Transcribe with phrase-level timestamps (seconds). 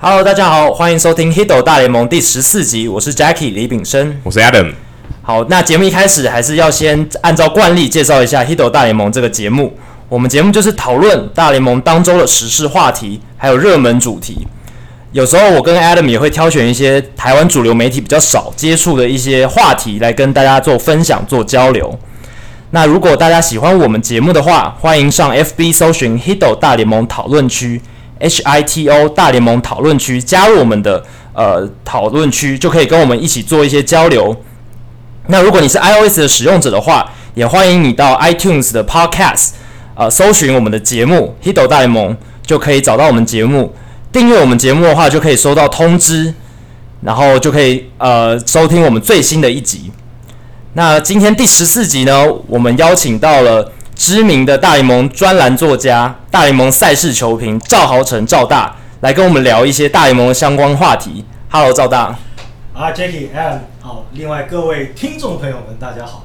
[0.00, 4.72] Hello，大家好，欢迎收听《Hito 大联盟》第十四集，我是 Jackie 李炳生，我是 Adam。
[5.22, 9.72] 好，那节目一开始还是要先按照惯例介绍一下《Hito 大联盟》这个节目。
[10.08, 14.46] 我们节目就是讨论大联盟当周的时事话题，还有热门主题。
[15.12, 21.96] 有时候我跟 Adam 也会挑选一些台湾主流媒体比较少接触的一些话题来跟大家做分享、做交流。
[22.72, 27.80] 那如果大家喜欢我们节目的话，欢迎上 FB 搜寻 Hito 大联盟讨论区
[28.18, 34.36] ，H I T O 大联盟讨论区，加入我们的呃讨论区，就可以跟我们一起做一些交流。
[35.28, 39.50] 那如果你是 iOS 的使用者的话，也欢迎你到 iTunes 的 Podcast，
[39.94, 42.16] 呃，搜寻我们的节目 Hito 大联盟，
[42.46, 43.74] 就可以找到我们节目。
[44.12, 46.32] 订阅我们节目的话，就可以收到通知，
[47.00, 49.90] 然后就可以呃收听我们最新的一集。
[50.74, 61.24] 那今天第十四集呢，我们邀请到了知名的大联盟专栏作家、大联盟赛事球评赵豪成赵大，来跟我们聊一些大联盟的相关话题。
[61.50, 62.16] Hello，赵大。
[62.74, 66.24] 啊，Jackie，Adam，好，另外各位听众朋友们，大家好。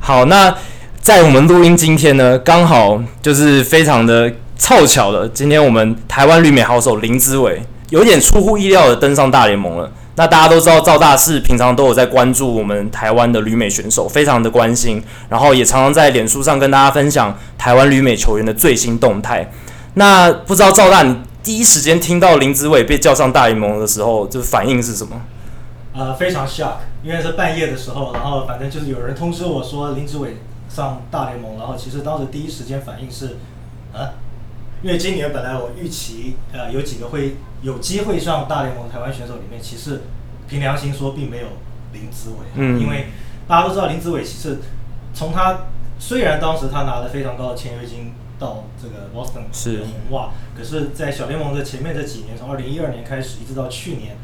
[0.00, 0.54] 好，那
[1.00, 4.32] 在我们录音今天呢，刚好就是非常的。
[4.62, 9.90] 凑巧了，今天我们台湾绿美好手林子伟有点出乎意料的登上大联盟了。
[10.20, 19.50] 那大家都知道赵大是平常都有在关注我们台湾的旅美选手，非常的关心，然后也常常在脸书上跟大家分享台湾旅美球员的最新动态。
[19.94, 25.18] 那不知道赵大，你第一时间听到林子伟被叫上大联盟的时候，这反应是什么？
[25.94, 30.36] 呃，非常 shock，因为是半夜的时候，然后反正就是有人通知我说林子伟
[30.68, 33.38] 上大联盟，然后其实当时第一时间反应是，
[33.94, 34.12] 啊。
[34.82, 40.02] 因为今年本来我预期，呃，有几个会有机会上大联盟台湾选手里面，其实
[40.48, 41.46] 凭良心说，并没有
[41.92, 42.46] 林子伟。
[42.54, 42.80] 嗯。
[42.80, 43.06] 因为
[43.46, 44.58] 大家都知道林子伟，其实
[45.12, 45.66] 从他
[45.98, 54.16] 虽然当时他拿了非常高的签约金到这个 Boston 是红袜，可是，在小联盟的前面这几年，从二零一二年开始一直到去年，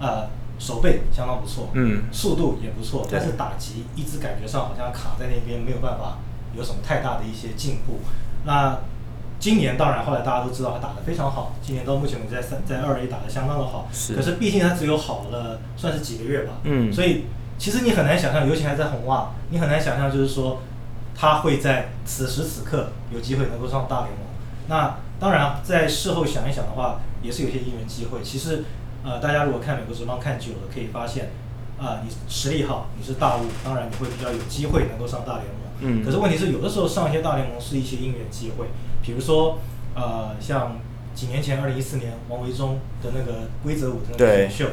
[0.00, 6.18] 呃，守备相当不错，嗯，速度也不错，但是打击一直感觉上好像卡在那边，没有办法
[6.56, 8.00] 有什么太大的一些进步。
[8.44, 8.80] 那
[9.42, 11.52] 今年当然，后来大家都知道他打得非常好。
[11.60, 14.14] 今年到目前为止在三在二 A 打得相当的好，是。
[14.14, 16.92] 可是毕竟他只有好了算是几个月吧，嗯。
[16.92, 17.24] 所以
[17.58, 20.62] 其实你很难想象，尤其还在红袜，你很难想象就是说
[21.16, 24.18] 他会在此时此刻有机会能够上大联盟。
[24.68, 28.22] 那当然，在事后想一想的话，也是有些因缘机会。
[28.22, 28.62] 其实
[29.02, 31.32] 呃，大家如果看美国职棒看久了，可以发现
[31.80, 35.56] 啊、呃，你实力好，你是大物，当然你会比较有机会能够上大联盟。
[35.80, 36.04] 嗯。
[36.04, 38.66] 可是问题是，有的时候上一些大联盟是一些因缘机会。
[39.02, 39.58] 比如说，
[39.94, 40.78] 呃，像
[41.14, 44.66] 几年前，二零一四年王维忠的那个规则舞的那个选秀，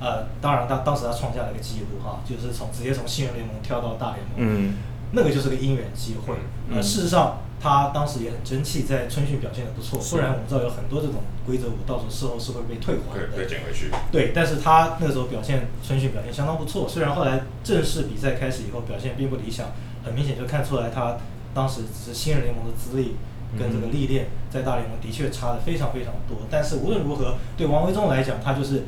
[0.00, 4.76] 呃，当然他当时他创下了一个记录哈，就是从直接从新人联盟跳到大联盟，嗯，
[5.12, 6.34] 那个就是个因缘机会。
[6.72, 13.90] 呃，事实上他当时也很争气，在春训表现的不错，不然我们知道有很多这种规则舞到时候事后是会被退还的，对，被捡回去。
[14.10, 19.72] 对，但是他那个时候表现春训表现相当不错，虽然后来正式比赛开始以后表现并不理想，
[20.02, 21.18] 很明显就看出来他
[21.52, 23.16] 当时只是新人联盟的资历。
[23.58, 28.84] 跟这个历练在大联盟的确差的非常非常多，但是无论如何，对王维忠来讲，他就是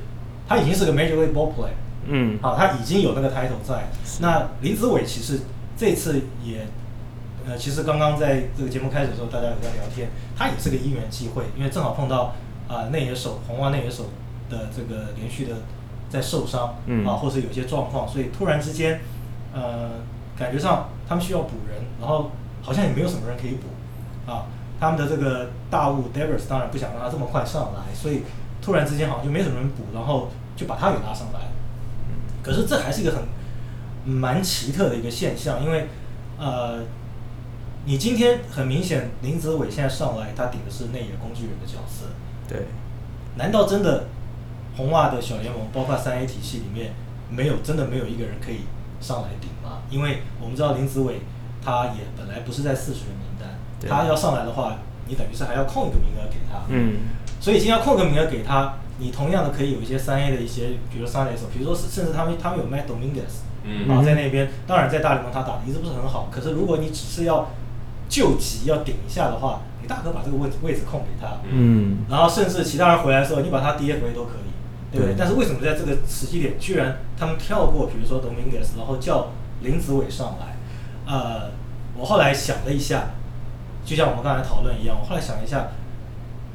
[0.49, 1.77] 他已经是个 Major League Ball Player，
[2.07, 3.89] 嗯，啊，他已经有那个 title 在。
[4.21, 5.41] 那林子伟其实
[5.77, 6.67] 这次也，
[7.47, 12.35] 呃，其实刚刚在这个节目开始的时候，大家有在聊天，他也是个因缘际会，因为正好碰到
[12.69, 14.05] 啊内野手红袜内野手
[14.49, 15.57] 的这个连续的
[16.09, 19.01] 在受伤，嗯，啊，或是有些状况，所以突然之间，
[19.53, 19.91] 呃，
[20.39, 22.31] 感觉上他们需要补人，然后
[22.63, 23.67] 好像也没有什么人可以补。
[24.27, 24.47] 啊，
[24.81, 28.23] 他们的这个大物 Devers 当然不想让他这么快上来，所以
[28.61, 31.41] 突然之间好像就没什么人补，然后就把他给拉上来。
[32.43, 33.23] 可是这还是一个很
[34.05, 35.89] 蛮奇特的一个现象，因为
[36.39, 36.81] 呃，
[37.87, 42.07] 你今天很明显林子伟现在上来，他顶的是内野工具人的角色。
[42.49, 42.67] 对。
[43.37, 44.05] 难道真的
[44.77, 46.93] 红袜的小联盟，包括三 A 体系里面，
[47.29, 48.61] 没有真的没有一个人可以
[49.01, 49.83] 上来顶吗？
[49.91, 51.21] 因为我们知道林子伟
[51.65, 53.34] 他也本来不是在四十人名单。
[53.89, 56.61] 他要上来的话，你等于是还要空一个名额给他。
[56.69, 56.97] 嗯。
[57.41, 67.51] 所以今天要空个名额给他，你同样的可以有一些三 A 的一些，比如三垒手，比如说甚至他们他们有 Matt Dominguez，嗯，啊在那边，当然在大联盟他打的一直不是很好，可是如果你只是要
[68.09, 71.37] 救急要顶一下的话，你大可把这个位置位置空给他。
[71.51, 71.99] 嗯。
[72.09, 75.15] 然后甚至其他人回来的时候，你把他 DFA 都可以，对不对？
[75.19, 80.57] 但是为什么在这个时机点，居然他们跳过，比如说 Dominguez，然后叫林子伟上来？
[81.07, 81.51] 呃，
[81.99, 83.11] 我后来想了一下。
[83.85, 85.69] 就像我们刚才讨论一样，我后来想一下，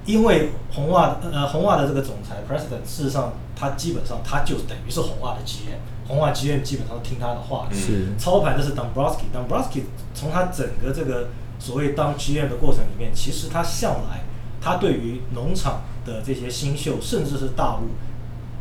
[0.06, 8.18] 因为红袜呃红袜的这个总裁 President，事实上他基本上他就等于是红袜的 GM，红袜 GM 基本上听他的话，是。
[8.18, 9.84] 操盘的是 Dombrowski，Dombrowski
[10.14, 11.30] 从他整个这个
[11.60, 14.22] 所谓当 GM 的过程里面，其实他向来
[14.62, 17.90] 他对于农场的这些新秀，甚至是大物，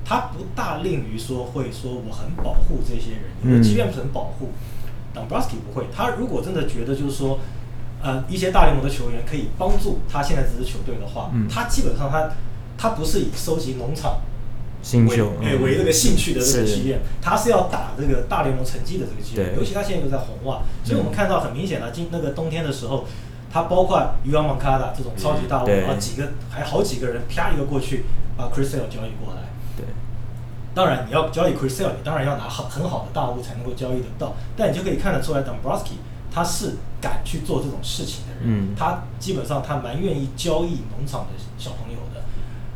[0.04, 4.50] 他不大吝于说会说我很保护这些人，因为即便很保护
[5.14, 5.86] ，Dombrowski 不会。
[5.94, 7.38] 他如果真的觉得就是说，
[8.02, 12.30] 呃，一些大联盟的球员可以帮助他现在这支球队的话，嗯、他基本上他
[12.76, 14.20] 他不是以收集农场
[14.82, 19.54] 新秀为、嗯、为这个兴趣的这个经验，他是要打这个大联盟成绩的这个经验。
[19.56, 23.04] 尤其他现在又在红袜，所以我们看到很明显的，今那个冬天的时候。
[23.50, 28.04] 他包括 Yoan Moncada 这种超级大物，然后几个还好几个人啪一个过去
[28.36, 29.48] 把 Chris Sale 交易过来。
[29.74, 29.86] 对，
[30.74, 34.34] 当然你要交易 Chris Sale，你当然要拿好很好的大物才能够交易得到。
[34.54, 35.96] 但你就可以看得出来，Dombrowski
[36.38, 38.42] 他是敢去做这种事情的人。
[38.44, 42.22] 嗯，他基本上他蛮愿意交易农场的小朋友的。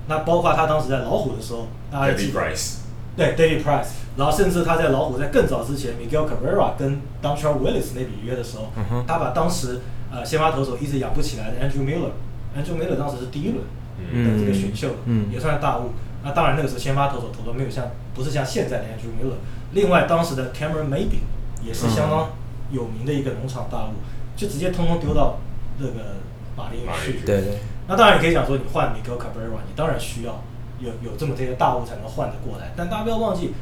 [0.09, 2.75] 那包括他当时在老虎的时候，大家记得 David Price，
[3.17, 9.81] 对 David Price，然后甚至他在老虎在更早之前，Miguel Cabrera 跟 Dontrelle Willis 那笔约的时候，嗯、他把当时。
[10.15, 13.65] 呃，先发投手一直养不起来的 Andrew Miller，Andrew Miller 当时是第一轮
[14.13, 15.93] 的这个选秀，嗯嗯、也算是大物。
[16.23, 19.37] 那当然那个时候先发投手投的没有像，不是像现在的 Andrew Miller。
[19.73, 21.25] 另外，当时的 Cameron Maybin
[21.65, 22.29] 也是相当
[22.73, 23.93] 有名的一个农场大物，
[24.35, 25.39] 就直接通通丢到
[25.79, 26.17] 那个
[26.57, 27.21] 马林鱼去。
[27.25, 27.59] 对对。
[27.87, 30.43] 那当然你可以讲说，你换 Miguel Cabrera，你当然需要
[30.81, 32.73] 有有这么这些大物才能换得过来。
[32.75, 33.53] 但大家不要忘记，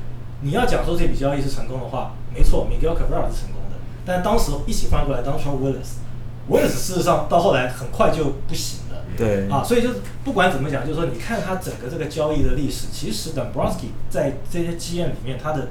[0.41, 3.77] 你要讲说这笔交易是成功的话，没错，Miguel Cabrera 是成功的。
[4.07, 6.01] 但当时一起换过来 Dontrelle Willis。
[6.49, 15.69] 威尔斯事实上到后来很快就不行了，对啊，所以就是不管怎么讲，就是说你看他整个这个交易的历史，其实 Dombrowski 在这些经验里面，他的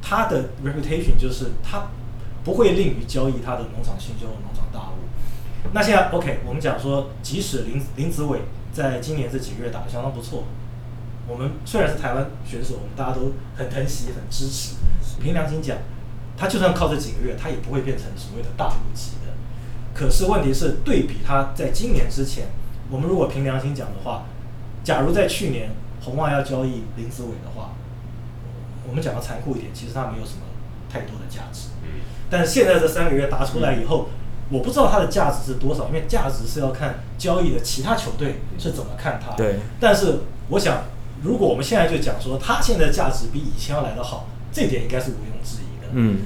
[0.00, 1.88] 他的 reputation 就是他
[2.44, 4.94] 不会吝于交易他的农场新秀、农场大物。
[5.72, 8.40] 那现在 OK，我们讲说，即使林林子伟
[8.72, 10.44] 在今年这几个月打得相当不错，
[11.28, 14.76] 我们虽然是台湾选手，我们大家都很疼惜、很支持。
[15.20, 15.76] 凭良心讲，
[16.36, 19.32] 他就算靠这几个月，他也不会变成所谓的大物级的。
[19.94, 22.46] 可是问题是，对比他在今年之前，
[22.90, 24.24] 我们如果凭良心讲的话，
[24.82, 25.70] 假如在去年
[26.00, 27.72] 红袜要交易林子伟的话，
[28.88, 30.40] 我们讲的残酷一点，其实他没有什么
[30.88, 31.68] 太多的价值。
[32.30, 34.08] 但是现在这三个月打出来以后，
[34.48, 39.34] 我不知道它的价值是多少，因为价值是要看交易的其他球队是怎么看它。
[39.36, 39.56] 对。
[39.80, 40.84] 但是我想，
[41.22, 45.88] 如果我们现在就讲说他现在的价值比以前要来得好，这点应该是毋庸置疑的。
[45.92, 46.20] 嗯。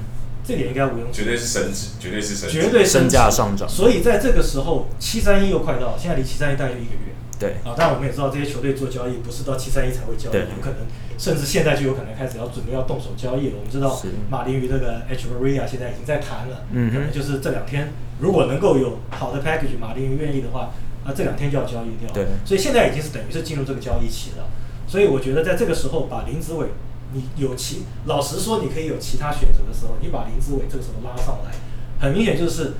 [0.47, 3.67] 这点应该毋庸置疑，绝对是升值，绝对是升值，绝对身价上涨。
[3.67, 7.15] 所以在这个时候，七三一又快到了，现在离七三一大概一个月。
[7.39, 10.87] 对啊，当然我们也知道这些球队做交易不是到七三一才会交易，有可能
[11.19, 13.57] 甚至现在就有可能开始要准备要动手交易了。
[13.59, 14.01] 我们知道
[14.31, 20.73] 马林鱼这个 Hechavarria 现在已经在谈了，嗯，可能就是这两天如果能够有好的 package，马林鱼愿意的话，
[21.05, 22.13] 啊，这两天就要交易掉。
[22.13, 24.47] 对，所以现在已经是等于是进入这个交易期了。
[24.87, 26.69] 所以我觉得在这个时候把林子伟。
[27.17, 31.53] 你有其老实说，你可以有其他选择的时候，你把林子伟这个时候拉上来，
[32.01, 32.73] 很明显就是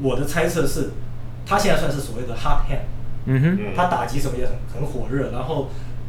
[0.00, 0.90] 我的猜测是，
[1.44, 2.86] 他现在算是所谓的 hart hand，
[3.26, 5.68] 嗯哼，他打击什么也很很火热，然后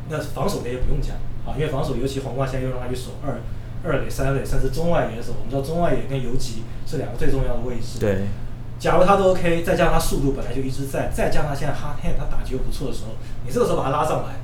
[0.10, 1.16] 那防守的也不用讲
[1.46, 3.40] 啊，因为防守尤其黄瓜现在又让他去守二
[3.84, 8.00] 二垒、三垒，甚至中外野的时候，我们知道中外野跟游击是两个最重要的位置。
[8.00, 8.28] 对，
[8.80, 13.12] 假如他都 OK，再加上他速度本来就一直在，再加上他现在 hot hand，他打击又不错的时候，
[13.46, 14.36] 你这个时候把他拉上来，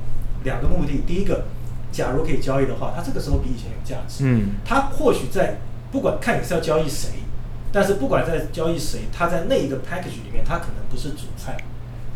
[0.43, 1.45] 两个目的，第一个。
[1.89, 4.25] 假如可以交易的话，他这个时候比以前有价值。
[4.25, 5.55] 嗯，他或许在
[5.89, 7.23] 不管看你是要交易谁，
[7.71, 11.55] 但是不管在交易谁，他在那一个 package 里面，他可能不是主菜，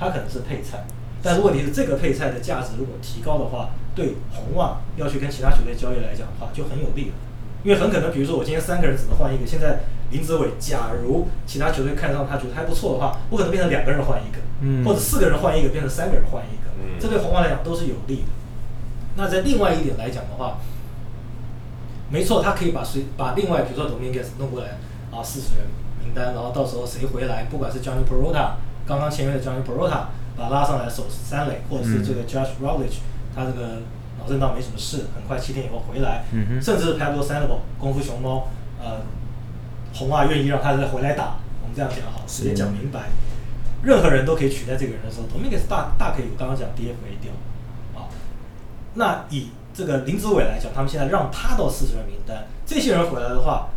[0.01, 0.83] 他可能是配菜。
[1.21, 7.13] 但是问题是，这个配菜的价值如果提高的话，对红袜要去跟其他球队交易来讲的话，就很有利了。
[7.63, 18.29] 因为很可能，比如说我今天三个人只能换一个，现在林子伟，假如其他球队看上他觉得还不错的话，我可能变成两个人换一个，嗯，或者四个人换一个变成三个人换一个，嗯，这对红袜来讲都是有利的。
[19.15, 20.57] 那在另外一点来讲的话，
[22.09, 24.79] 没错，他可以把谁把另外比如说 Dominguez 弄过来
[25.11, 25.67] 啊，四十人
[26.03, 28.53] 名单，然后到时候谁回来，不管是 Jhonny Peralta
[28.85, 30.05] 刚刚签约的 Jhonny Peralta
[30.37, 32.99] 把他拉上来守三垒，或者是这个 Josh Routledge
[33.35, 33.79] 他这个
[34.19, 36.61] 脑震荡没什么事，很快七天以后回来，嗯、哼。
[36.61, 38.47] 甚至 Pablo Sandoval 功夫熊猫，
[38.81, 39.01] 呃，
[39.93, 43.09] 红袜愿意让他再回来打，我们这样讲好，直接讲明白，
[43.83, 47.31] 任何人都可以取代这个人的时候，Dominguez 大大可以刚刚讲 DFA 掉。
[48.93, 53.69] 那以这个林子伟来讲，他们现在让他到四十人名单，这些人回来的话，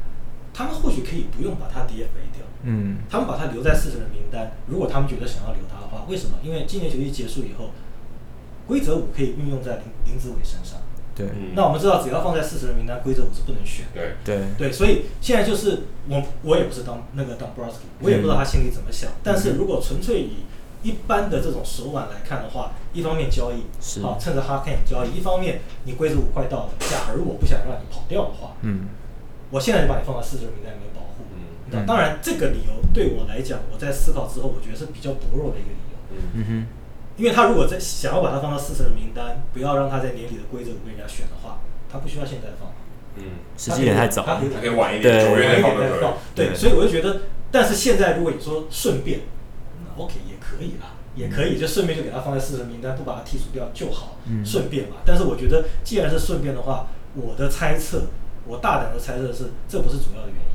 [0.52, 2.33] 他们或许可以不用把他 DFA 掉，
[2.64, 4.52] 嗯，他们把他留在四十人名单。
[4.66, 6.38] 如果他们觉得想要留他的话，为什么？
[6.42, 7.70] 因为今年球季结束以后，
[8.66, 10.80] 规则五可以运用在林林子伟身上。
[11.14, 13.86] 对，那我们知道，只要放在四十人名单，规则五是不能选。
[13.94, 19.10] 对对对，所以现在就是我我也不是当那个 Dombrowski，我也不知道他心里怎么想。
[19.10, 20.42] 嗯、但是如果纯粹以
[20.82, 28.88] 一般的这种手腕来看的话，一方面交易，是好趁着 hot hand 交易；一方面你规则五快到了，假如我不想让你跑掉的话，嗯，
[29.50, 31.23] 我现在就把你放到四十人名单里面保护。
[31.72, 36.16] 嗯，当然这个理由对我来讲，我在思考之后，我觉得是比较薄弱的一个理由。
[36.34, 36.44] 嗯。
[36.44, 36.66] 哼，
[37.16, 42.70] 因为他如果在想要把他放到四十人名单，不要让他在年底的规则被人家选的话，他不需要现在放。
[43.16, 43.24] 嗯，
[43.56, 46.10] 时间也太早，他可以可以晚一点，九月再放就可以。
[46.34, 47.20] 对，所以我就觉得，
[47.52, 49.20] 但是现在如果你说顺便，
[49.84, 54.96] 那 OK 也可以啦，也可以就顺便就给他放在四十人名单，不把他剔除掉就好，顺便嘛。
[55.06, 58.02] 但是我觉得，既然是顺便的话，我的猜测，
[58.48, 60.53] 我大胆的猜测是，这不是主要的原因，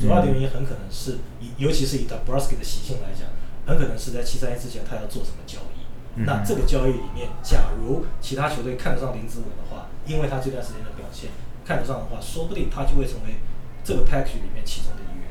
[0.00, 3.26] 主要的原因很可能是以，尤其是以 Dombrowski 的习性来讲，
[3.66, 5.78] 很可能是在七三一之前他要做什么交易。
[6.24, 11.30] 那这个交易里面，假如其他球队看得上林子伟的话，因为他这段时间的表现
[11.64, 13.36] 看得上的话，说不定他就会成为
[13.84, 15.28] 这个 package 里面其中的一员。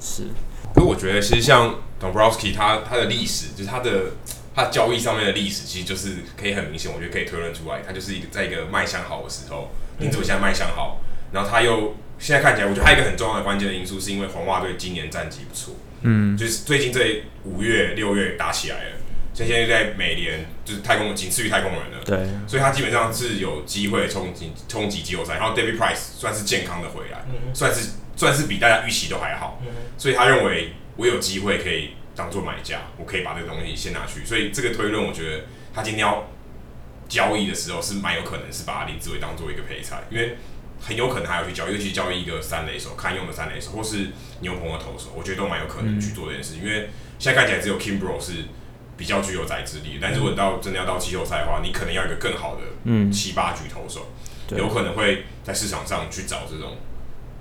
[0.00, 0.28] 是，
[0.74, 4.12] 可我觉得其实像 Dombrowski 他他的历史，就是他的
[4.54, 11.00] 他交易上面的历史，其实就是可以很明显，我觉得可以推论出来，他就是一个在一个卖相好的时候，林子伟现在卖相好，
[11.32, 18.90] 然后他又现在看起来，我觉得还有一个很重要的关键的因素，是因为红袜队今年战绩不错，嗯，就是最近这五月六月打起来了。
[19.34, 25.38] 现在在美联就是太空仅次于太空人了，对，所以他基本上是有机会冲击冲击季后赛。
[25.38, 34.22] 然后 David Price 算是健康的回来，嗯、算是算是比大家预期都还好，嗯、所以他认为我有机会可以当做买家，我可以把这个东西先拿去。
[34.22, 36.28] 所以这个推论，我觉得他今天要
[37.08, 40.36] 交易的时候是蛮有可能是把林志伟当做一个配菜，因为
[40.82, 44.08] 很有可能还要去交易，尤其交易一个三垒手，堪用的三垒手，或是
[44.40, 46.56] 牛棚的投手，我觉得都蛮有可能去做这件事。
[46.56, 48.44] 因为现在看起来只有 Kimbro 是。
[48.94, 54.06] 比较具有宰制力，但是如果到真的要到季后赛的话，你可能要一个更好的七八局投手，
[54.50, 56.76] 有可能会在市场上去找这种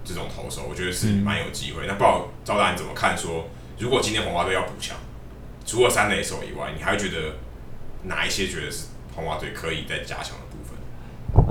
[0.04, 1.86] 这种投手，我觉得是蛮有机会。
[1.86, 3.50] 那不知道赵大你怎么看说？
[3.78, 4.98] 如果今天红袜队要补强，
[5.64, 7.36] 除了三垒手以外，你还会觉得
[8.04, 10.51] 哪一些觉得是红袜队可以再加强的？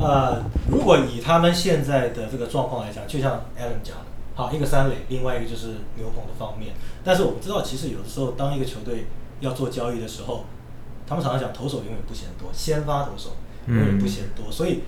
[0.03, 4.05] 呃，如果以他们现在的这个状况来讲，就像 Adam 讲的，
[4.35, 6.75] 好，一个三垒，另外一个就是牛棚的方面。
[7.05, 9.07] 但是我们知道，其实有的时候当一个球队
[9.41, 10.45] 要做交易的时候，
[11.07, 14.83] 他们常常讲投手永远不嫌多，先发投手永远不嫌多，嗯、所以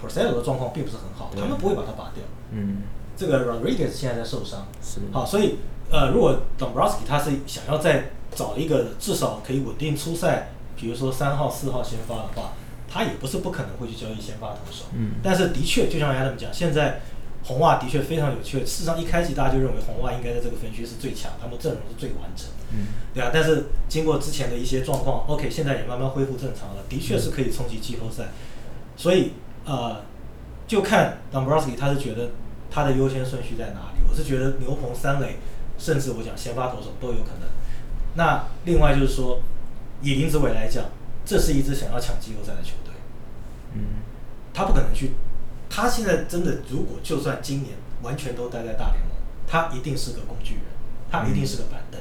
[0.00, 2.24] Porcello 的状况并不是很好，他们不会把它拔掉。
[2.50, 2.82] 嗯，
[3.16, 5.58] 这个 Rodriguez 现在在受伤，是好，所以
[5.90, 12.52] 呃，如果 Dombrowski 他是想要再找一个至少可以稳定出赛，比如说三号、四号先发的话，
[12.92, 14.84] 他也不是不可能会去交易先发投手。
[14.92, 17.00] 嗯，但是的确，就像 Adam 讲，现在。
[17.44, 18.60] 红袜的确非常有趣。
[18.60, 23.32] 事实上，一开始大家就认为红袜应该在这个分区是最强，他们阵容是最完整的，嗯，对啊。
[23.34, 28.28] 但是经过之前的一些状况，OK，现在也慢慢恢复正常了，的确是可以冲击季后赛。
[28.96, 29.32] 所以，
[29.64, 30.02] 呃，
[30.68, 32.30] 就看 Dombrowski 他是觉得
[32.70, 34.08] 他的优先顺序在哪里。
[34.08, 35.38] 我是觉得牛棚三垒，
[35.76, 37.48] 甚至我讲先发投手都有可能。
[38.14, 39.40] 那另外就是说，
[40.00, 40.84] 以林子伟来讲，
[41.24, 42.81] 这是一支想要抢季后赛的球队，
[43.74, 43.84] 嗯，
[44.52, 45.12] 他不可能去。
[45.68, 49.10] 他现在真的，如果就算今年完全都待在大联盟，
[49.46, 50.64] 他一定是个工具人，
[51.10, 51.98] 他一定是个板凳，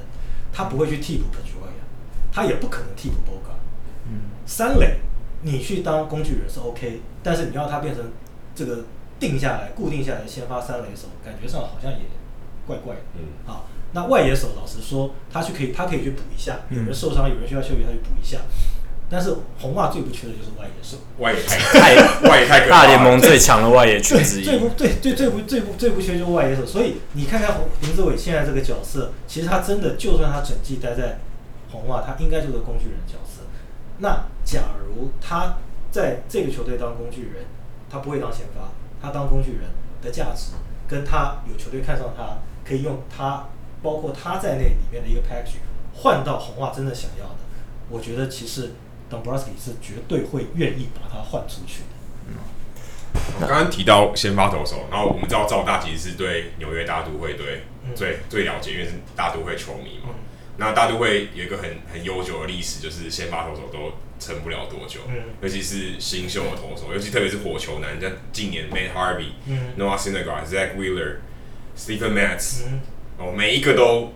[0.52, 1.72] 他不会去替补 Pedroia，
[2.32, 3.56] 他也不可能替补 Bogaerts。
[4.08, 5.00] 嗯，三垒
[5.42, 8.04] 你去当工具人是 OK，但是你要他变成
[8.54, 8.84] 这个
[9.20, 12.00] 定下来、固定下来先发三垒手，感觉上好像也
[12.68, 13.02] 怪怪的。
[13.16, 18.40] 嗯，好，那外野手老实说，他去可以，他可以去补一下，有人受伤，有人需要休息，他去补一下。
[19.14, 24.46] 但是红袜最不缺的就是外野手，外野太太外野太 大联盟最强的外野群之一。
[24.46, 31.20] 最不对最最不最不最不缺就是外野手，所以你看看林子伟现在这个角色，其实他真的就算他整季待在
[31.72, 33.42] 红袜，他应该就是工具人角色。
[33.98, 35.58] 那假如他
[35.92, 37.44] 在这个球队当工具人，
[37.90, 38.70] 他不会当先发，
[39.02, 39.64] 他当工具人
[40.02, 40.54] 的价值，
[40.88, 43.50] 跟他有球队看上他，可以用他
[43.84, 45.60] 包括他在内里面的一个 package
[45.96, 47.40] 换到红袜真的想要的，
[47.90, 48.72] 我觉得其实。
[49.12, 51.88] Dombrowski 是绝对会愿意把他换出去的。
[52.30, 52.36] 嗯，
[53.42, 57.64] 我刚刚提到先发投手，然后我们知道赵大其实是对纽约大都会队
[57.94, 60.10] 最、嗯、最了解，因为是大都会球迷嘛。
[60.10, 60.16] 嗯、
[60.58, 71.18] 那大都会有一个很很悠久的历史，就是先发投手都撑不了多久，嗯、尤其是新秀的投手，尤其特别是火球男，像近年 Matt Harvey、嗯、Noah Syndergaard、Zack Wheeler、
[71.78, 72.62] Stephen Matz，
[73.18, 74.14] 哦，每一个都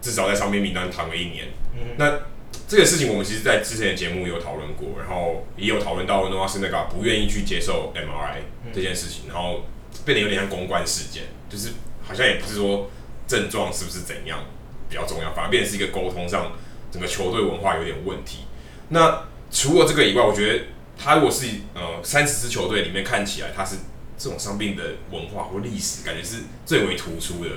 [0.00, 1.46] 至少在伤病名单躺了一年。
[1.74, 2.20] 嗯、那
[2.68, 8.38] 这个事情我们其实，在之前的节目有讨论过，然后也有讨论到 Noah Syndergaard 不愿意去接受 MRI
[8.74, 9.62] 这件事情，然后
[10.04, 12.90] 变得有点像公关事件，就是好像也不是说
[13.28, 14.40] 症状是不是怎样
[14.88, 16.52] 比较重要，反而变成是一个沟通上
[16.90, 18.40] 整个球队文化有点问题。
[18.88, 20.64] 那除了这个以外，我觉得
[20.98, 23.76] 他如果是呃三十支球队里面看起来他是
[24.18, 24.82] 这种伤病的
[25.12, 27.50] 文化或历史，感觉是最为突出的。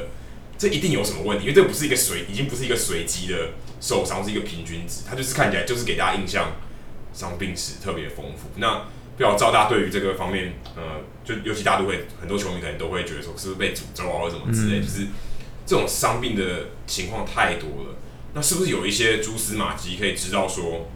[0.59, 5.03] 这一定有什么问题，因为这不是一个随，已经不是一个随机的受伤，是一个平均值。
[5.09, 6.51] 它就是看起来就是给大家印象，
[7.13, 8.49] 伤病史特别丰富。
[8.57, 8.79] 那
[9.15, 15.07] 不知道赵大对于这个方面，呃，就尤其大都会很多球迷可能都会觉得说，是不是被诅咒啊，或者什么之类，嗯、就是
[15.65, 17.95] 这种伤病的情况太多了。
[18.33, 20.89] 那是不是有一些蛛丝马迹可以知道说，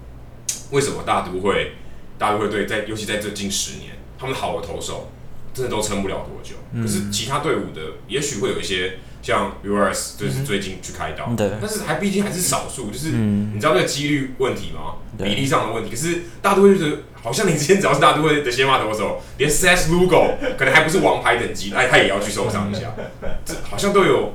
[0.72, 1.76] 为什么大都会
[2.18, 5.10] 大都会队在尤其在这近十年，他们好的投手
[5.54, 6.56] 真的都撑不了多久？
[6.74, 9.00] 嗯、可是其他队伍的也许会有一些。
[9.24, 14.96] 像 Urias 就是最近去开刀，对，但是还毕竟还是少数，就是你知道那个几率问题吗？
[15.18, 15.90] 比例上的问题。
[15.90, 22.94] 可是大都会就是，好像你之前只要是大都会的先发投手，连 Seth Lugo 可能还不是王牌等级，哎，他也要去受伤一下，
[23.46, 24.34] 这好像都有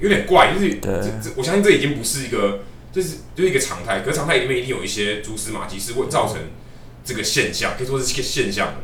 [0.00, 0.90] 有点怪，就是 这
[1.22, 4.00] 这，我相信这已经不是一个，就是就是一个常态。
[4.00, 6.36] 可是常态里面一定有一些蛛丝马迹是会造成
[7.04, 8.74] 这个现象，可以说是这个现象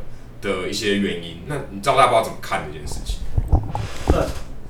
[0.41, 1.39] 的一些原因。
[1.47, 3.19] 那你知道大家不知道怎么看这件事情？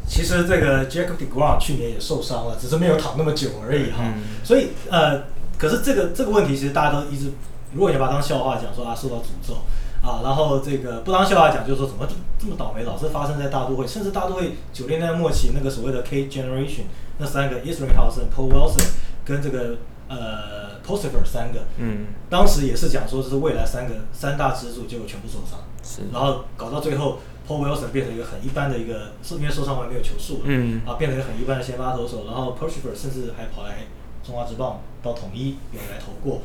[0.08, 3.98] 其实这个 Jacob deGrom 去年也受伤了，只是没有躺那么久而已哈。
[4.00, 5.24] 嗯、所以呃，
[5.58, 7.32] 可是这个这个问题其实大家都一直，
[7.74, 9.58] 如果你把它当笑话讲，说啊受到诅咒。
[10.04, 12.06] 啊，然后这个不当笑话讲，就是说怎么
[12.38, 16.84] 这么倒霉，老是发生在大都会，甚至大都会九零年代末期那个所谓的 K Generation
[17.20, 18.84] 那三个 Isringhausen、Paul Wilson
[19.24, 19.78] 跟这个
[20.10, 27.20] 呃 Posipher 三个，嗯，当时也是讲说这是未来三个三大支柱，结果全部受伤，是，然后搞到最后。
[27.48, 32.26] Paul Wilson 变成一个很一般的一个，因为受伤完没有球速了，嗯，啊，变成一个很一般的先发投手。
[32.26, 33.88] 然后 Posipher 甚至还跑来
[34.24, 36.42] 中华职棒到统一有来投过，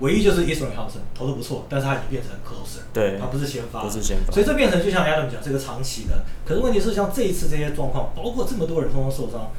[0.00, 6.24] 唯一就是 Isringhausen 投的不错，但是他已经变成 closer，对，他不是先发，不是先发，所以这变成就像 Adam 讲，这个长期的。
[6.44, 9.52] 可是问题是，像这一次这些状况，包括这么多人通通受伤，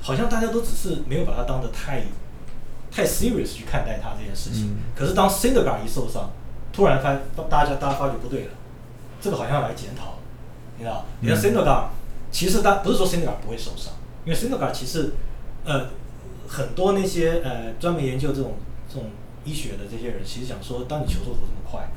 [0.00, 2.04] 好像大家都只是没有把他当得太
[2.90, 4.70] 太 serious 去看待他这件事情。
[4.70, 6.30] 嗯、可是当 Syndergaard 一受伤，
[6.72, 7.14] 突然发
[7.50, 8.50] 大家大家发觉不对了，
[9.20, 10.13] 这个好像要来检讨。
[10.84, 11.84] 你知道，你看 Syndergaard
[12.30, 13.94] 其实他不是说 Syndergaard 不会受伤，
[14.26, 15.12] 因为 Syndergaard 其实，
[15.64, 15.88] 呃，
[16.46, 19.10] 很多那些呃专门研究这种这种
[19.44, 21.88] 医学的这些人，其实想说，当你球速投这么快，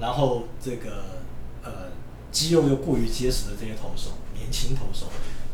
[0.00, 1.20] 然后这个
[1.62, 1.90] 呃
[2.32, 5.06] 肌肉又过于结实的这些投手，年轻投手，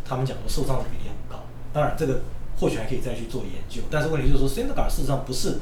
[0.04, 1.45] 他们讲说受伤的比例很高。
[1.73, 2.21] 当然，这个
[2.61, 5.59] 或许还可以再去做研究，但是问题就是说，Syndergaard 事实上不是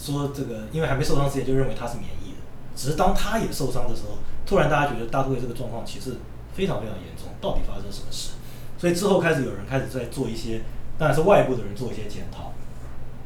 [0.00, 2.38] 说这个因为还没受伤之前就认为他是免疫的，
[2.74, 4.16] 只是当他也受伤的时候。
[4.48, 6.16] 突然，大家觉得大都会这个状况其实
[6.54, 8.30] 非常非常严重，到底发生什么事？
[8.78, 10.62] 所以之后开始有人开始在做一些，
[10.96, 12.54] 当然是外部的人做一些检讨，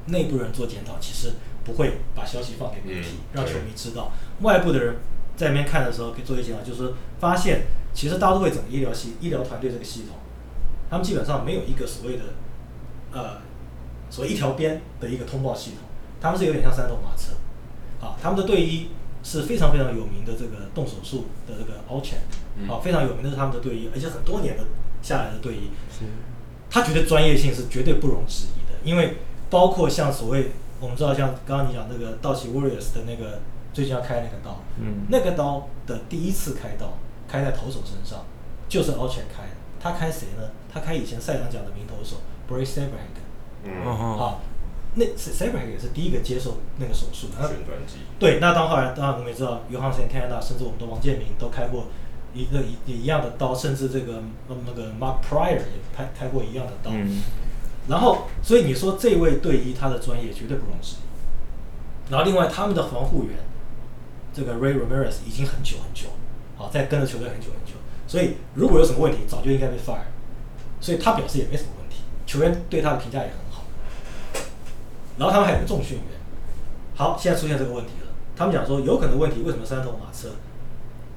[0.06, 4.11] 内部人做检讨，其实不会把消息放给媒体，让球迷知道。
[4.40, 4.96] 外部的人
[5.37, 10.16] 在那边看的时候，可以做一些检讨，就是发现其实大都会整个医疗系医疗团队这个系统，
[10.90, 12.24] 他们基本上没有一个所谓的
[13.12, 13.38] 呃
[14.11, 15.80] 所谓一条边的一个通报系统，
[16.20, 17.35] 他们是有点像三头马车，
[18.04, 18.88] 啊，他们的队医。
[19.22, 24.64] 是非常非常有名的这个动手术的这个 Alchek，啊，非常有名的是他们的队医，而且很多年的
[25.00, 25.70] 下来的队医，
[26.68, 33.40] 他觉得专业性是绝对不容置疑的，因为包括像所谓我们知道像刚刚你讲那个道奇 Warriors 的那个
[33.72, 38.24] 最近要开那个刀，嗯，那个刀的第一次开刀开在投手身上，
[38.68, 40.50] 就是 Alchek 开的，他开谁呢？
[40.72, 42.16] 他开以前赛扬奖的名投手
[42.48, 43.22] Bryce Saberhagen，
[43.64, 44.40] 嗯，好。
[44.94, 47.48] 那 Saberhagen 也是第一个接受那个手术的。
[47.48, 47.96] 旋转机。
[48.18, 51.87] 对，那当后来，当然我们也知道，Johan Santana，甚至我们的王建民都开过
[52.35, 55.64] 一个一一样的刀，甚至这个那个 Mark Prior 也
[55.96, 56.90] 开开过一样的刀。
[56.92, 57.22] 嗯。
[57.88, 62.12] 然后，所以你说这位队医他的专业绝对不容置疑。
[62.12, 63.38] 然后，另外他们的防护员，
[64.33, 66.09] 这个 Ray Ramirez 已经很久很久，
[66.57, 70.12] 好在跟着球队很久很久，所以如果有什么问题，早就应该被 fire。
[70.81, 73.41] 所以他表示也没什么问题，球员对他的评价也很好。
[75.18, 76.07] 然后他们还有个重训员，
[76.94, 78.09] 好，现在出现这个问题了。
[78.35, 80.31] 他们讲说有可能问题，为什么三头马车？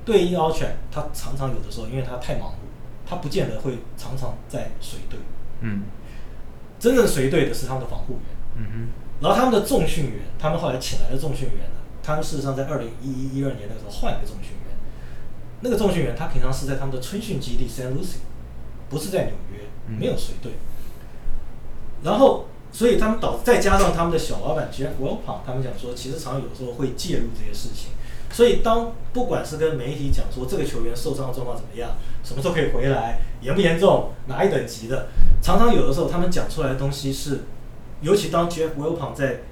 [0.04, 5.18] 队医 Alchek 他常常有的时候，因为他太忙碌，他不见得会常常在随队。
[5.62, 5.84] 嗯。
[6.78, 8.22] 真正随队的是他们的防护员。
[8.58, 8.88] 嗯哼。
[9.22, 14.78] 然后他们的重训员，他们后来请来的重训员呢，他们事实上在二零一一一二年那个时候换一个重训员。
[15.62, 18.18] 那个重训员他平常是在他们的春训基地 Saint Lucie，
[18.90, 20.52] 不是在纽约，没有随队。
[22.04, 22.48] 然后。
[22.76, 27.92] 所以他们导再加上他们的小老板 Jeff Wilpon，他们讲说，其实常常有时候会介入这些事情。
[28.34, 35.08] 所以当不管是跟媒体讲说这个球员受伤的状况怎么样，什么时候可以回来，严不严重，哪一等级的，
[35.42, 37.46] 常常有的时候他们讲出来的东西是，
[38.02, 39.44] 尤其当 Jeff Wilpon 在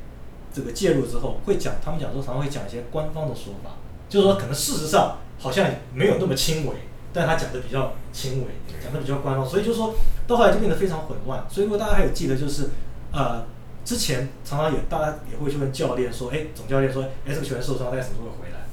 [0.54, 3.78] 这个介入之后，会讲他们讲说常常会讲一些官方的说法，
[4.10, 6.76] 就是说可能事实上好像没有那么轻微，
[7.14, 8.48] 但他讲的比较轻微，
[8.84, 9.96] 讲的比较官方，所以就是说
[10.28, 11.46] 到后来就变得非常混乱。
[11.50, 12.70] 所以如果大家还有记得就是。
[13.14, 13.46] 呃，
[13.86, 18.66] 之前常常有大家也会去问教练说，哎，总教练说，哎，这个球员受伤，大概什么时候会回来？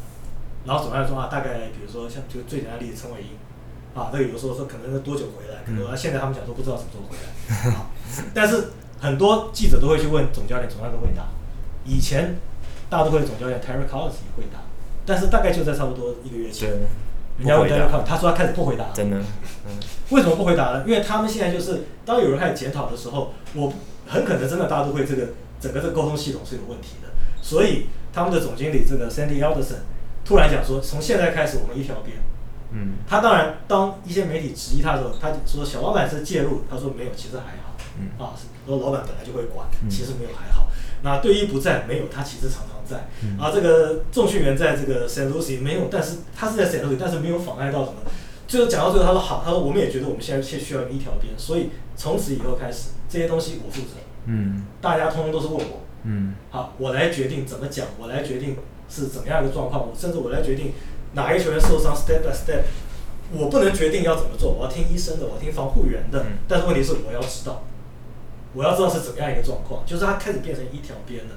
[0.65, 3.29] 然后总教练说啊，大概比如说像就最简单的例子，陈伟英，
[3.95, 5.61] 啊，那个有的时候说可能是多久回来？
[5.67, 7.77] 可能啊，现在他们讲说不知道什么时候回来。
[7.77, 7.91] 啊，
[8.33, 11.29] 但是很多记者都会去问总教练，总教练都会答。
[11.85, 12.37] 以前
[12.89, 14.61] 大都会的总教练 Terry Collins 也会答，
[15.05, 16.71] 但是大概就在差不多一个月前，
[17.37, 18.87] 人家问 Terry Collins，他说他开始不回答。
[18.95, 19.19] 真的？
[19.67, 19.77] 嗯。
[20.11, 20.85] 为什么不回答呢？
[20.87, 23.71] 因为他们现在就是当有人开始检讨的时候，我。
[24.11, 25.29] 很可能真的大都会这个
[25.61, 27.09] 整个这个沟通系统是有问题的，
[27.41, 29.87] 所以他们的总经理这个 Sandy Alderson
[30.25, 32.17] 突然讲说，从现在开始我们一条边。
[32.73, 37.75] 嗯，他当然当一些媒体质疑他的时候，他说小老板是介入，他说没有，其实还好。
[37.99, 38.35] 嗯啊，
[38.67, 40.69] 说老板本来就会管，其实没有还好。
[40.71, 43.09] 嗯、那队医不在，没有，他其实常常在。
[43.23, 47.97] 嗯、啊，这个众训员在这个 Saint Lucie 没有，但是他是在 Saint Lucie，但是没有妨碍到什么。
[48.47, 53.97] 最后讲到最后，他说好，他说我们也觉得我们现在现需要一条边，所以从此以后开始这些东西我负责。
[54.27, 55.81] 嗯，大家通通都是问我。
[56.05, 58.57] 嗯，好，我来决定怎么讲，我来决定
[58.89, 60.73] 是怎么样一个状况，我甚至我来决定。
[61.13, 62.63] 哪一个球员受伤？Step by step，
[63.33, 66.23] 我不能决定要怎么做，我要听医生的，我要听防护员的。
[66.23, 67.65] 嗯、但是问题是，我要知道，
[68.55, 71.37] 我要知道是怎么样一个状况，就是他开始变成一条边了。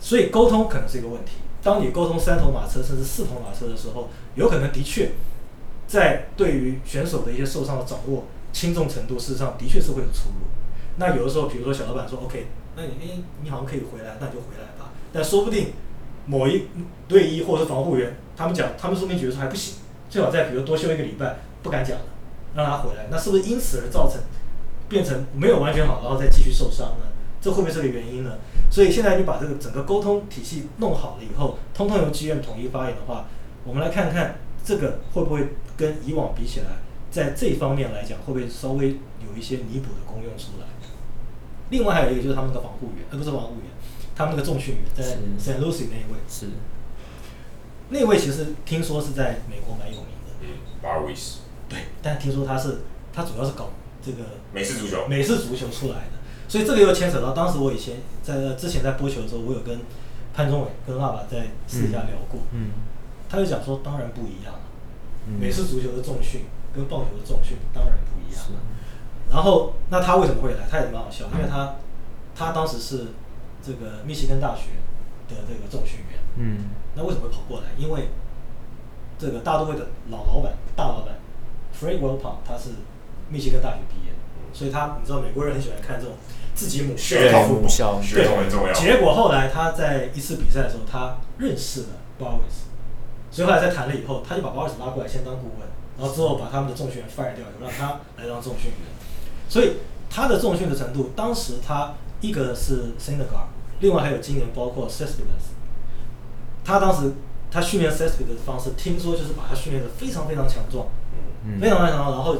[0.00, 1.34] 所以沟通可能是一个问题。
[1.62, 5.12] 当你沟通三头马车甚至四头马车的时候，有可能的确
[5.86, 10.46] 在对于选手的一些受伤的掌握轻重程度，事实上的确是会有出入。
[10.96, 15.72] 那有的时候，比如说小老板说：“OK，那你诶，你好像可以回来，那就回来吧。”但说不定。
[16.24, 16.68] 某一
[17.08, 19.74] 队医或者是防护员，他们讲，他们说明觉得说还不行，
[20.08, 22.04] 最好再比如多休一个礼拜，不敢讲了，
[22.54, 24.20] 让他回来，那是不是因此而造成
[24.88, 27.06] 变成没有完全好，然后再继续受伤呢？
[27.40, 28.38] 这会不会是个原因呢？
[28.70, 33.24] 所以现在你把这个整个沟通体系弄好了以后，通通由 GM 统一发言的话，
[33.64, 36.66] 我们来看看这个会不会跟以往比起来，
[37.12, 40.66] 在这方面来讲会不会稍微有一些弥补的功用出来？
[41.70, 43.70] 另外还有一个就是他们的防护员，呃不是防护员。
[44.14, 45.04] 他们那个重训员在
[45.38, 46.18] Saint Lucie 那一位。
[46.28, 46.46] 是，
[47.88, 50.48] 那位其实听说是在美国蛮有名的，嗯
[50.82, 51.36] ，Barwies，
[51.68, 53.70] 对，但听说他是他主要是搞
[54.04, 54.18] 这个
[54.52, 59.80] 美式足球，美式足球出来的，所以这个又牵扯到当时我以前在之前在播球的时候，我有跟
[60.34, 62.70] 潘宗伟跟爸爸在私下聊过，嗯，嗯。
[63.30, 64.60] 他就讲说当然不一样了，
[65.26, 66.42] 嗯、美式足球的重训
[66.74, 68.60] 跟棒球的重训当然不一样了，
[69.30, 70.60] 然后那他为什么会来？
[70.70, 71.74] 他也蛮好笑，因为他、嗯、
[72.34, 73.08] 他当时是。
[73.64, 74.70] 这个密歇根大学
[75.28, 77.66] 的这个重训员，嗯，那为什么会跑过来？
[77.78, 78.08] 因为
[79.16, 81.14] 这个大都会的老老板大老板
[81.72, 82.70] Fred Wilpon 他是
[83.28, 84.18] 密歇根大学毕业的，
[84.52, 86.16] 所以他你知道美国人很喜欢看这种
[86.56, 88.72] 自己母校，对母校，对，很重要。
[88.72, 91.86] 结果后来他在一次比赛的时候，他认识了
[92.18, 92.66] Barwies，
[93.30, 98.80] 所以后来在谈了以后，他就把 Barwies 拉过来先当顾问，然后之后把他们的重训员 fire 掉，让他来当重训员。
[99.48, 99.78] 所以
[100.10, 101.94] 他的重训的程度，当时他。
[102.22, 103.48] 一个是 Syndergaard，
[103.80, 105.58] 另外还有今年包括 Cespedes，
[106.62, 107.14] 他当时
[107.50, 110.86] 他训练 Cespedes 的方式，听说就是把他训练的非常非常强壮，
[111.44, 112.36] 嗯、非常非常强壮，然后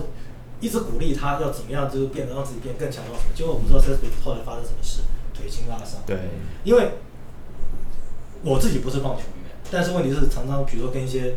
[0.60, 3.18] 一直鼓励他要怎么样，就是变得让自己变更强壮。
[3.34, 5.00] 结果我不知道 Cespedes 后来发生什么事，
[5.34, 6.00] 腿筋拉伤。
[6.06, 6.16] 对，
[6.62, 6.92] 因为
[8.44, 11.34] 我自己不是棒球员，但是问题是常常比如说跟一些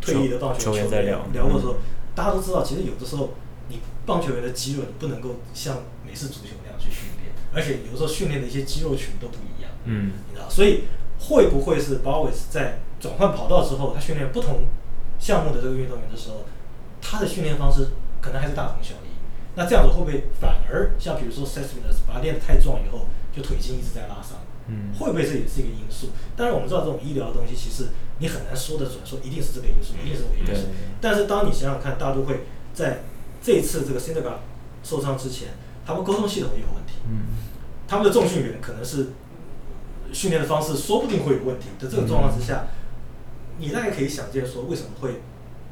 [0.00, 1.76] 退役的棒球球员在聊聊过的时候，
[2.14, 3.30] 大家都知道，其实有的时候
[3.68, 7.30] 你棒球员的肌肉你不能够像美式足球那样去训练。
[7.52, 10.84] 而且有时候训练的一些肌肉群都不一样，嗯，你知道，所以
[11.18, 14.66] 会不会是 Barwies 在转换跑道之后，他训练不同
[15.18, 16.44] 项目的这个运动员的时候，
[17.02, 17.88] 他的训练方式
[18.20, 19.10] 可能还是大同小异？
[19.56, 24.38] 那这样子会不会反而像比如说 Cespedes 把他练得太壮以后，就腿筋一直在拉伤？
[24.70, 26.10] 嗯，会不会这也是一个因素？
[26.36, 30.68] 当然我们知道这种医疗的东西，其实你很难说得准，说一定是这个因素，一定是这个因素。
[31.00, 33.02] 但是当你想想看，大都会在
[33.42, 34.38] 这一次这个 Syndergaard
[34.84, 35.48] 受伤之前。
[35.82, 37.34] 他们沟通系统也有问题，嗯，
[37.88, 39.08] 他们的重训员可能是
[40.12, 41.66] 训练的方式说不定会有问题。
[41.80, 42.66] 在这种状况之下，
[43.58, 45.22] 你大概可以想见说，为什么会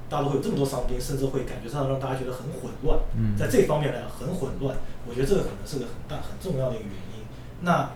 [0.09, 2.99] 大陆会有这么多伤兵，甚至会感觉上让大家觉得很混乱。
[3.17, 7.23] 嗯，在这方面来讲很混乱，我觉得这个可能是个很大很重要的一个原因。
[7.61, 7.93] 那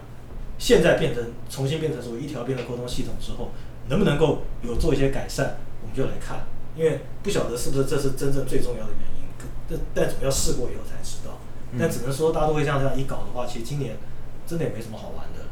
[0.62, 3.51] 现在变成重新变成说一条边的沟通系统之后，
[3.88, 6.46] 能不能够有做一些改善，我们就来看，
[6.77, 9.27] 因为不晓得是不是这是真正最重要的原因。
[9.68, 11.40] 但但总要试过以后才知道。
[11.77, 13.96] 但只能说大都会这样这样一搞的话，其实今年
[14.46, 15.51] 真的也没什么好玩的。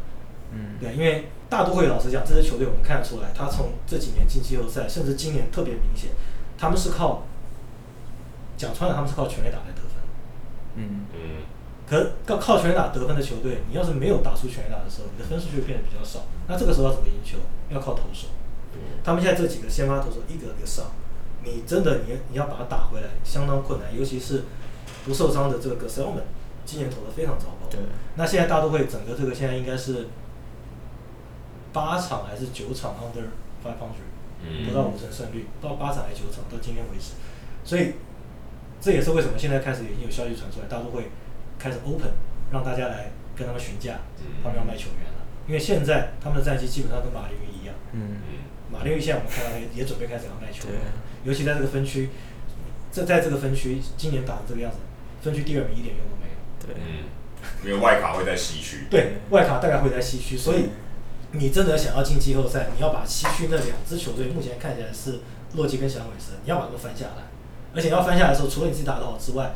[0.52, 6.10] 嗯，对，因为大都会老实讲，这支球队我们看得出来，他从这几年进季后赛，甚至今年特别明显，
[6.56, 7.24] 他们是靠
[8.56, 9.90] 讲穿了，他们是靠全垒打来得分。
[10.76, 11.20] 嗯嗯。
[11.90, 16.20] 可靠靠全垒打得分的球队，你要是没有打出全垒打的时候，你的分数就会变得比较少。
[16.46, 17.38] 那这个时候要怎么赢球？
[17.68, 18.28] 要靠投手。
[19.02, 20.92] 他们现在这几个先发投手一个一个上，
[21.42, 24.44] 你真的你你要把它打回来相当困难，尤其是。
[25.02, 26.28] 不受伤的这个 Gsellman
[26.66, 27.66] 今年投的非常糟糕。
[27.70, 27.80] 对。
[28.16, 30.08] 那现在大都会整个这个现在应该是
[31.72, 33.24] 八场还是九场 under
[33.64, 34.12] five hundred，
[34.44, 37.12] 嗯，不到五成胜率，到八场还是九场，到今天为止。
[37.64, 37.94] 所以
[38.78, 41.10] 这也是为什么现在开始已经有消息传出来，大都会
[41.60, 42.10] 开始 open
[42.50, 44.00] 让大家来跟他们询价，
[44.42, 45.20] 他们要卖球员了。
[45.46, 47.74] 因为现在他们的战绩基本上跟马林鱼一样。
[47.92, 48.16] 嗯。
[48.72, 50.80] 马林鱼现在我们看到也也准备开始要卖球员，
[51.24, 52.08] 尤其在这个分区，
[52.92, 54.78] 这在这个分区今年打的这个样子。
[55.22, 57.04] 分区第二名一点用都没有，对，嗯，
[57.62, 58.86] 因为外卡会在西区。
[58.88, 60.70] 对，外卡大概会在西区，所以
[61.32, 65.18] 你真的想要进季后赛，你要把西区那两支球队目前看起来是
[65.54, 67.24] 洛基跟响尾蛇，你要把它们翻下来，
[67.74, 69.52] 而且要翻下来的时候，除了你自己打得好之外，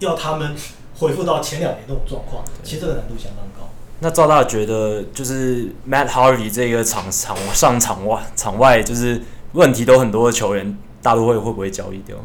[0.00, 0.56] 要他们
[0.98, 3.70] 恢复到前两年那种状况，其实这个难度相当高。
[4.00, 12.16] 那赵大觉得，就是 Matt Harvey 这个场场上场外场外就是问题都很多的球员，大都会会不会交易掉？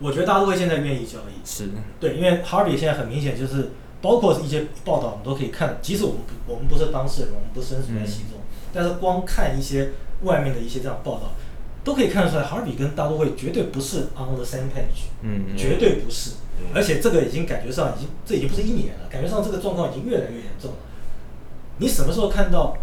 [0.00, 1.70] 我觉得大都会现在愿意交易，是。
[1.98, 9.90] 对，因为 Harvey 现在很明显就是，包括一些报道我们都可以看，即使我们不我们不是当事人，我们不身处在其中，嗯、但是光看一些
[10.22, 11.32] 外面的一些这样报道，
[11.82, 16.32] 都可以看得出来，Harvey 跟大都会绝对不是 on the same page，嗯，嗯，绝对不是，
[16.74, 20.76] 而且这个已经感觉上已经这已经不是一年了，感觉上这个状况已经越来越严重了。
[21.78, 22.76] 你什么时候看到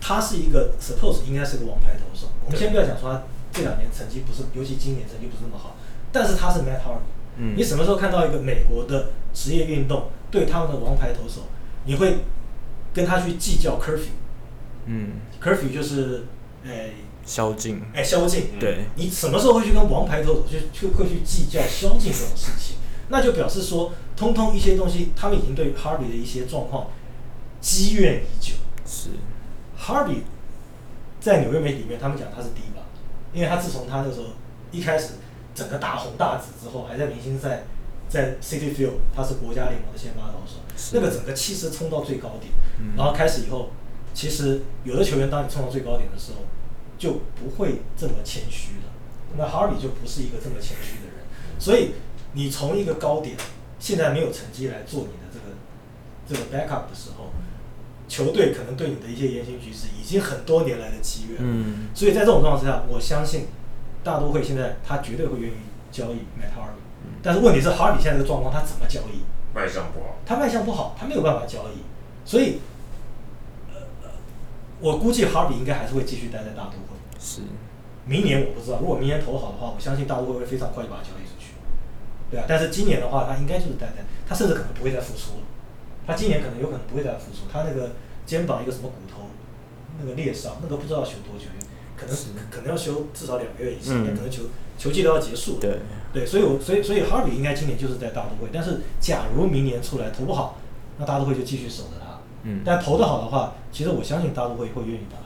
[0.00, 2.28] 他是一个 suppose 应该是个王牌投手？
[2.44, 5.76] 我们先不要讲说他这两年成绩不是，尤其今年成绩不是那么好。
[6.12, 11.42] 但是他是 Matt Harvey，嗯，你什么时候看到一个美国的职业运动对他们的王牌投手，
[11.84, 12.18] 你会
[12.94, 14.10] 跟他去计较 curfew？
[14.86, 16.24] 嗯，curfew 就是
[16.64, 22.75] 诶宵禁，哎宵禁，对，你什么时候会去跟王牌投手去去会去计较宵禁这种事情？
[23.08, 26.88] 那就表示说，通通一些东西，他们已经对 Harvey 的一些状况
[27.60, 28.54] 积怨已久。
[28.84, 29.10] 是
[29.78, 30.22] ，Harvey
[31.20, 32.82] 在纽约媒体里面，他们讲他是 Diva，
[33.32, 34.26] 因为他自从他那时候
[34.70, 35.14] 一开始。
[35.56, 37.62] 整个大红大紫之后，还在明星赛，
[38.10, 40.60] 在 City Field，他是国家联盟的先发投手，
[40.92, 43.70] 那个整个气势冲到最高点，嗯、然后开始以后，
[44.12, 46.44] 其实有的球员当你冲到最高点的时候，
[46.98, 48.92] 就不会这么谦虚了。
[49.38, 51.24] 那 Harvey 就不是一个这么谦虚的人，
[51.58, 51.92] 所以
[52.36, 53.34] 你从一个高点，
[53.80, 55.56] 现在没有成绩来做你的这个
[56.28, 57.30] 这个 backup 的时候，
[58.06, 61.38] 球队可能对你的一些言行举止已经很多年来的积怨。
[61.40, 63.46] 嗯，所以在这种状况之下，我相信。
[64.04, 65.54] 大都会现在他绝对会愿意
[65.90, 66.78] 交易 Matt Harvey，
[67.24, 69.24] 但是问题是 Harvey 现在这个状况他怎么交易？
[69.52, 70.14] 卖相不好。
[70.24, 71.82] 他卖相不好，他没有办法交易，
[72.24, 72.60] 所以，
[73.74, 73.80] 呃，
[74.78, 76.96] 我估计 Harvey 应该还是会继续待在大都会。
[77.18, 77.40] 是。
[78.04, 81.25] 明年我不知道，如果明年投好的话，我相信大都会会非常快就把他交易。
[82.30, 85.44] 对啊，但是今年的话，他应该就是待在，他甚至可能不会再复出了。
[86.06, 87.92] 他今年可能有可能不会再复出，他那个
[88.24, 89.28] 肩膀一个什么骨头
[90.00, 91.46] 那个裂伤，那个不知道修多久。
[91.98, 94.42] 可能是可能要修至少两个月以上，嗯、可能球
[94.76, 95.60] 球季都要结束了。
[95.60, 95.78] 对
[96.12, 100.58] 对，所以我所以所以 Harvey 应该今年就是在大都会，但是假如明年出来投不好，
[100.98, 102.20] 那大都会就继续守着他。
[102.42, 105.24] 嗯，但投的好的话，其实我相信大都会会愿意把他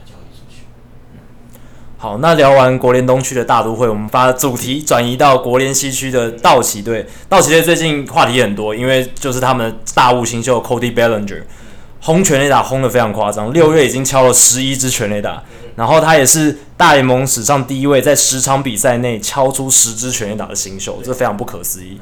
[2.01, 7.05] 好，那聊完国联东区的大都会，我们把主题转移到国联西区的道奇队。
[7.29, 11.43] 道奇队最近话题很多，因为就是他们大物新秀 Cody Bellinger。
[11.99, 15.43] 轰全垒打轰得非常夸张，六月已经敲了十一支全垒打，
[15.75, 22.01] 然后他也是大联盟史上第一位在十场比赛内敲出十支全垒打的新秀，这非常不可思议。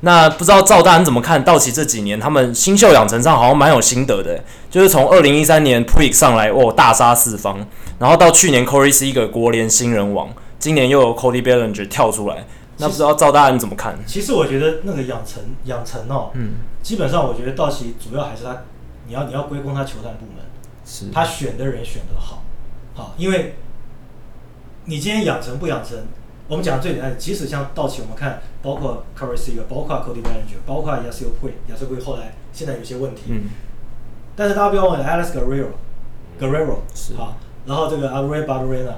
[0.00, 1.42] 那不知道赵大人怎么看？
[1.44, 7.66] 道奇这几年他们新秀养成上好像蛮有心得的，就是从二零一三年 Puig 上来哦大杀四方，
[7.98, 12.46] 然后到去年 Corey Seager 国联新人王，今年又有 Cody Bellinger 跳出来，
[12.78, 13.98] 那不知道赵大人怎么看？
[14.06, 18.62] 其实我觉得那个养成养成哦，嗯，基本上我觉得道奇主要还是他。
[19.06, 20.44] 你要你要归功他球探部门，
[20.86, 22.44] 是他选的人选得好，
[22.94, 23.56] 好，因为
[24.84, 25.98] 你今天养成不养成，
[26.50, 33.42] 我们讲的最简单，即使像道奇，我们看包括 Corey Seager，包括 Cody Bellinger，包括 Yasiel Puig，Yasiel Puig 后来现在有些问题，嗯，
[34.34, 37.36] 但是大家不要忘了 Alex Guerrero，Guerrero，是好，
[37.66, 38.94] 然后这个 Arturo Barrera，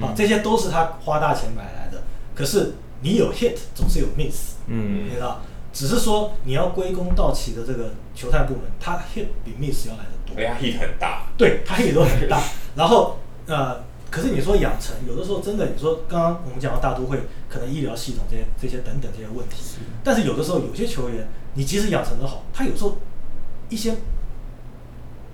[0.00, 2.02] 好，这些都是他花大钱买来的，
[2.34, 5.42] 可是你有 hit 总是有 miss，嗯，知道。
[5.72, 10.34] 只是说你要归功道奇的这个球探部门，他 hit 比 miss 要来的多。
[10.36, 11.26] 哎呀，hit 很大。
[11.36, 12.40] 对，他 hit 都很大。
[12.74, 22.96] 然后呃，可是你说养成，有的时候真的，你说刚刚我们讲到大都会可能医疗系统这些这些等等这些问题，是但是有的时候有些球员，你即使养成的好，他有时候
[23.68, 23.96] 一些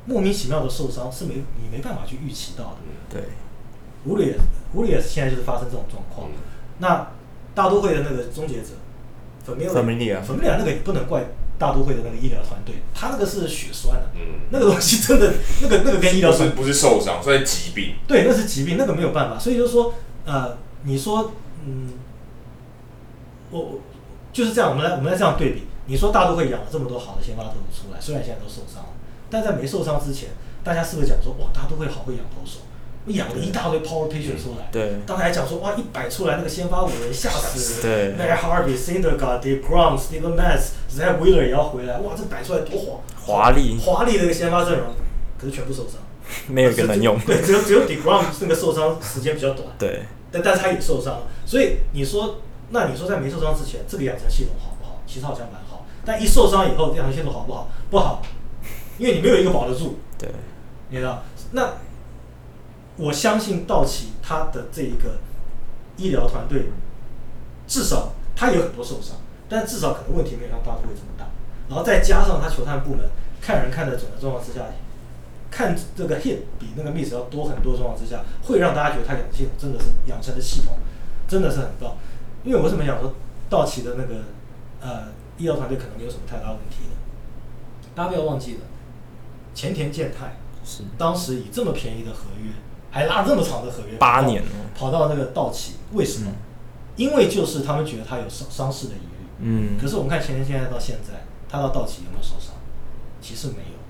[0.06, 2.76] 莫名其妙的受伤是没你没办法去预期到的。
[3.10, 3.22] 对，
[4.06, 4.34] 乌里
[4.74, 6.28] 乌里也是现在就是发生这种状况。
[6.28, 6.34] 嗯、
[6.78, 7.12] 那
[7.54, 8.70] 大都会的那个终结者。
[9.44, 11.24] 粉米利亚，粉米利亚那个也不能怪
[11.62, 19.94] 大都会的那个医疗团队，他那个是血栓啊，嗯，那个东西真的， 那个那个跟医疗不是受伤，所以疾病，对，那是疾病，那个没有办法，所以就是说，
[20.24, 21.30] 呃，你说，
[21.64, 21.92] 嗯，
[23.52, 23.80] 我我
[24.32, 28.88] 就是这样，我们来我们来这样对比，你说大都会养了这么多好的先发投手出来，虽然现在都受伤了，
[29.30, 30.30] 但在没受伤之前，
[30.64, 32.58] 大家是不是讲说，哇，大都会好会养投手？
[33.06, 37.86] 养了一大堆 power pitcher 出来，对，刚才讲说哇，一摆出来那个先发五人吓死。
[37.86, 43.76] 人，对，那个 Harvey、Syndergaard、DeGrom、Steven Matz、Zack Wheeler 也要回来，哇，这摆出来多华华丽。
[43.84, 44.88] 华丽的一个先发阵容，
[45.36, 46.00] 可是全部受伤，
[46.46, 52.36] 没有一个能用，对，只有只有 DeGrom 那个受伤时间比较短，对，但但是他也受伤，所以你说
[52.70, 55.02] 那你说在没受伤之前，这个养成系统好不好？
[55.06, 57.68] 其实好像蛮好，但一受伤以后，养成系统好不好？
[57.90, 58.22] 不好，
[58.96, 59.98] 因为你没有一个保得住。
[60.16, 60.28] 对，
[60.88, 61.24] 你知道？
[61.50, 61.68] 那
[63.02, 65.18] 我相信道奇他的这一个
[65.96, 66.66] 医疗团队，
[67.66, 69.16] 至少他有很多受伤，
[69.48, 71.26] 但至少可能问题没有像大都会这么大。
[71.68, 73.10] 然后再加上他球探部门
[73.40, 74.66] 看人看得准的状况之下，
[75.50, 80.76] 看这个 hit 比那个 miss 要多很多状况之下，会让大家觉得他养成系统真的是养成的系统，
[81.26, 81.96] 真的是很棒。
[82.44, 83.14] 因为我为什么想说
[83.50, 84.22] 道奇的那个
[84.80, 86.94] 呃医疗团队可能没有什么太大问题的？
[87.96, 88.60] 大家不要忘记了，
[89.54, 92.52] 前田健太是当时以这么便宜的合约，
[92.92, 94.44] 还拉这么长的合约，八年
[94.76, 96.30] 跑到那个道奇，为什么？
[96.30, 96.34] 嗯、
[96.96, 99.26] 因为就是他们觉得他有伤伤势的疑虑。
[99.40, 99.78] 嗯。
[99.80, 102.54] 可是我们看前天现在到现在，他到道奇有没有受伤？
[103.20, 103.82] 其实没有。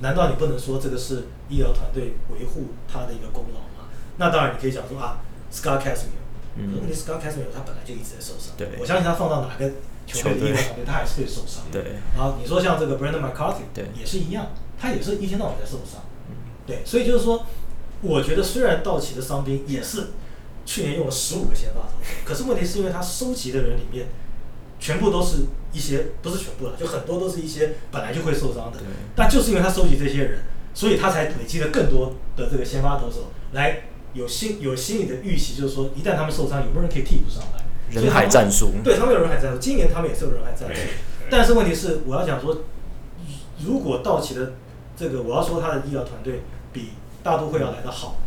[0.00, 3.88] 难道你不能说这个是医疗团队维护他的一个功劳吗？
[4.16, 5.20] 那当然你可以讲说啊
[5.52, 8.54] 是 Scott Kazmir 他本来就一直在受伤。
[8.56, 8.70] 对。
[8.80, 9.70] 我相信他放到哪个
[10.06, 11.62] 球队的医疗团队，他还是会受伤。
[11.70, 11.96] 对。
[12.16, 16.02] 然后你说像这个 Brandon McCarthy，对，也是一样，他也是一天到晚在受伤。
[16.28, 16.34] 嗯。
[16.66, 17.46] 对，所以就是说，
[18.04, 20.08] 我觉得虽然道奇的伤兵也是
[20.64, 24.06] 去年用了十五个先发投手，可是问题是因为他收集的人里面。
[24.76, 28.78] 全部都是一些，不是全部了，就很多都是一些本来就会受伤的。
[28.78, 28.86] 对。
[29.16, 30.40] 但就是因为他收集这些人，
[30.74, 37.64] 所以他才累积了更多的这个先发投手，来有心有心理的预期，就是说一旦他们受伤，有没有人可以替补上来？
[38.02, 38.72] 人海战术。
[38.82, 40.82] 对，他们有人海战术，今年他们也是有人海战术。
[41.30, 42.64] 但是问题是，我要讲说，
[43.64, 44.54] 如果道奇的
[44.94, 46.42] 这个，我要说他的医疗团队
[46.74, 46.90] 比
[47.24, 48.18] 大都会要来的好，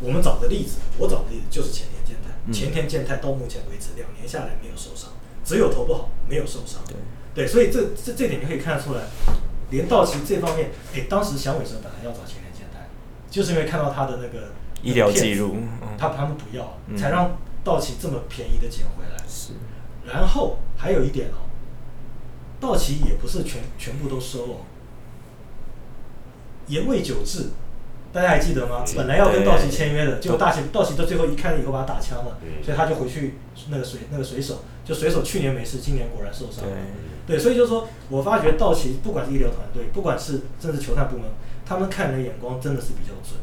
[0.00, 2.30] 我们找的例子，我找的例子就是前田健太。
[2.46, 5.10] 嗯、前田健太到目前为止两年下来没有受伤。
[5.44, 6.80] 只有投不好，没有受伤。
[6.86, 6.96] 对，
[7.34, 9.02] 对，所以这这这点你可以看得出来，
[9.70, 12.88] 连道奇这方面，哎，当时响尾蛇本来要找前田健太，
[13.30, 15.56] 就是因为看到他的那个医疗记录，
[15.98, 19.22] 他他们不要，才让道奇这么便宜的捡回来。
[19.28, 19.52] 是，
[20.06, 21.44] 然后还有一点哦，
[22.58, 24.56] 道奇也不是全全部都收哦，
[26.68, 27.50] 言未久志。
[28.14, 28.84] 大家还记得吗？
[28.94, 33.34] 本来要跟道奇签约的，结果大奇道奇到最后一看了以后把他打枪了，所以他就回去
[33.70, 36.76] 那个水那个水手，就水手去年没事，今年果然受伤了。
[37.26, 41.24] 对，所以就是说我发觉道奇不管是医疗团队，不管是甚至球探部门，
[41.66, 43.40] 他们看人的眼光真的是比较准。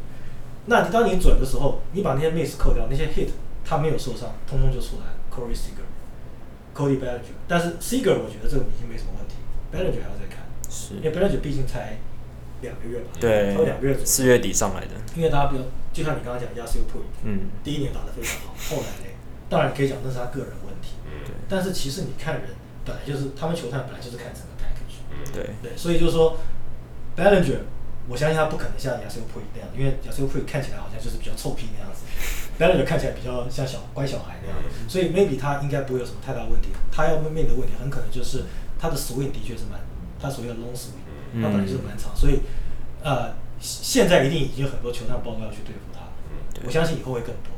[0.68, 3.28] 那你当你准的时候，你把那些 miss 扣掉，那些 hit
[3.66, 5.12] 他没有受伤，通通就出来。
[5.36, 9.36] Corey Seager，Cody Bellinger，但是 Seager 我觉得这个已经没什么问题
[9.70, 11.98] ，Bellinger 还要再看，是因为 Bellinger 毕竟才。
[12.62, 14.92] 两个月吧，对，两个月左右，四月底上来的。
[15.16, 19.12] 因为大家不要，就像你刚刚讲，Yasiel Puig，嗯，第一年打得非常好，后来呢，
[19.50, 21.34] 当然可以讲那是他个人问题，嗯，对。
[21.50, 22.50] 但是其实你看人，
[22.86, 25.78] 本来就是他们球探本来就是看整个 package，嗯，对，对。
[25.78, 26.38] 所以就是说
[27.18, 27.66] Ballinger，
[28.08, 32.06] 我相信他不可能像 Yasiel Puig 那样，因为 Yasiel Puig 看起来好像就是比较臭屁那样子，
[32.58, 36.70] Ballinger 看起来比较像小乖小孩那样，所以 maybe 他应该不会有什么太大问题。
[36.92, 38.44] 他要面对的问题很可能就是
[38.80, 39.80] 他的 swing 的确是蛮，
[40.22, 41.01] 他所谓的 long swing。
[41.42, 42.42] 他本来就是蛮长，所以，
[43.04, 46.02] 呃，现在一定已经有很多球探报告要去对付他。
[46.66, 47.54] 我相信以后会更多。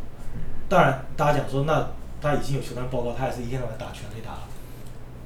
[0.70, 1.90] 当然，大家讲说，那
[2.22, 4.38] 他已经有球探报告，他也是一天到晚打全垒打。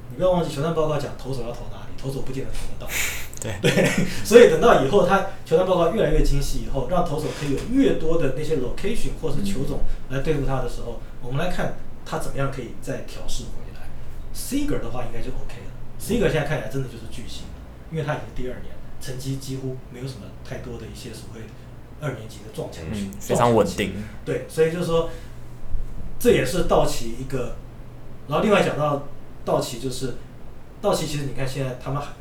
[0.10, 2.92] 你不要忘记，球探报告讲投手要投哪里，投手不见得投得到。
[3.40, 3.86] 对 对，
[4.26, 13.88] 所以等到以后他球探报告越来越精细以后，让投手可以有越多的那些 location 或是球种来对付他的时候，我们来看他怎么样可以再调试回来。
[14.34, 15.72] Seager 的话应该就 OK 了。
[16.00, 17.44] Seager 现在看起来真的就是巨星。
[17.91, 21.41] 因为他已经第二年，成绩几乎没有什么太多的一些所谓
[22.00, 23.93] 二年级的撞墙期，非常稳定。
[24.26, 25.10] 对，所以就是说，
[26.19, 27.56] 这也是道奇一个。
[28.28, 29.08] 然后另外讲到
[29.45, 30.15] 道奇，就是
[30.82, 32.12] 道奇其实你看现在他们还，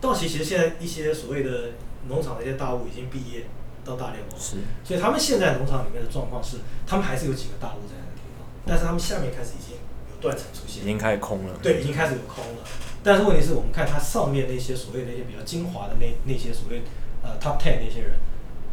[0.00, 1.70] 道奇其实现在一些所谓的
[2.08, 3.46] 农场的一些大物已经毕业
[3.84, 4.56] 到大联盟，是。
[4.82, 9.82] 所以他们现在农场里面的状况是，他们还是有几个大物在那个地方，但是他们下面开始已经有
[10.22, 11.58] 断层出现，已经开始空了。
[11.62, 12.62] 对，已经开始有空了。
[13.02, 16.82] 但是问题是我们看它上面那些所谓的那些比较精华的那那些所谓
[17.22, 18.12] 呃 top ten 那些人，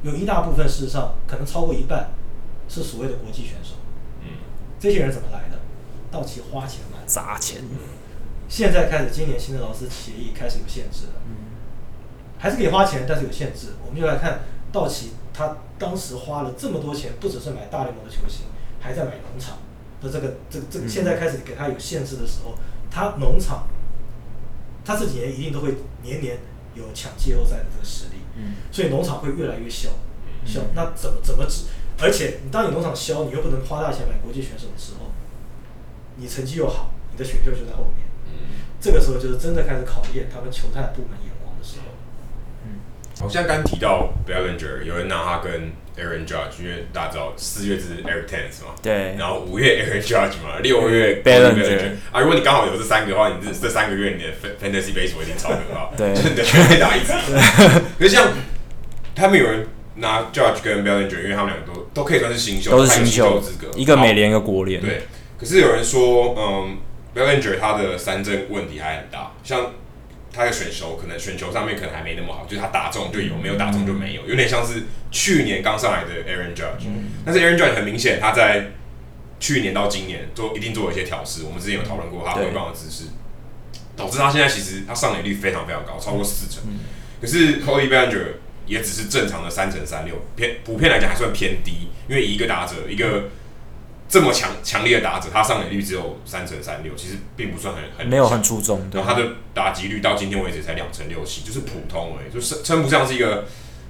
[0.04, 2.12] 有一大部分事实上可能超过一半
[2.70, 3.74] 是所谓的国际选手。
[4.22, 4.30] 嗯，
[4.80, 5.58] 这些人怎么来的？
[6.12, 7.64] 道奇花钱买，砸钱。
[8.48, 11.22] 现在开始，今年新的劳资协议开始有限制了。
[11.26, 11.54] 嗯，
[12.38, 13.74] 还是可以花钱，但是有限制。
[13.86, 18.46] 我们就来看道奇，他当时花了这么多钱，不只是买大联盟的球星，
[18.80, 19.58] 还在买农场
[20.02, 20.88] 的这个这个这个。
[20.88, 22.56] 现在开始给他有限制的时候，
[22.90, 23.68] 他农场。
[24.86, 26.40] 他这几年一定都会年年
[26.74, 29.90] 有抢季后赛的这个实力，嗯，所以农场会越来越小，
[30.44, 31.66] 小，那怎么怎么治？
[32.02, 35.12] 而且你当你农场小，你又不能花大钱买国际选手的时候，
[36.16, 38.32] 你成绩又好，你的选秀就在后面，嗯，
[38.82, 41.86] 这个时候就是真的开始考验他们球探部门眼光的时候，
[42.66, 42.80] 嗯，
[43.20, 54.30] 好像刚提到 Bellinger，有人拿他跟 Aaron Judge，因为大家知道四月是 Eric Thames 嘛，对，然后五月 Aaron Judge 嘛，六月 Bellinger 啊，如果你刚好有这三个的话，你这这三个月你的
[54.62, 57.12] Fantasy Baseball 一定超很好，对， 你的全垒打一直。
[58.00, 58.32] 可是像
[59.16, 65.02] 他们有人拿 Judge 跟 Bellinger，因为他们两个都都可以算是新秀，都是新秀资格，一个美联一个国联，对。
[65.40, 66.78] 可是有人说，嗯
[67.16, 69.72] ，Bellinger 他的三振问题还很大，像。
[70.32, 76.88] 他的选球可能选球上面可能还没那么好，就是他打中就有，没有打中就没有，有点像是去年刚上来的 Aaron Judge。
[77.26, 78.72] 但是 Aaron Judge 很明显他在
[79.40, 83.10] 去年到今年做一定做了一些调试，我们之前有讨论过他挥棒的姿势，
[83.96, 86.64] 导致他现在其实他上垒率非常非常高，超过四成。
[87.20, 88.26] 可是 Cody Bellinger
[88.66, 93.30] 也只是正常的三成三六，偏普遍来讲还算偏低，因为一个打者一个。
[94.10, 98.82] 这么强强烈的打者，他上垒率只有三成三六，其实并不算很很没有很出众。
[98.92, 103.46] 然后他的打击率到今天为止才两成六七，就是普通已，就是称不上是一个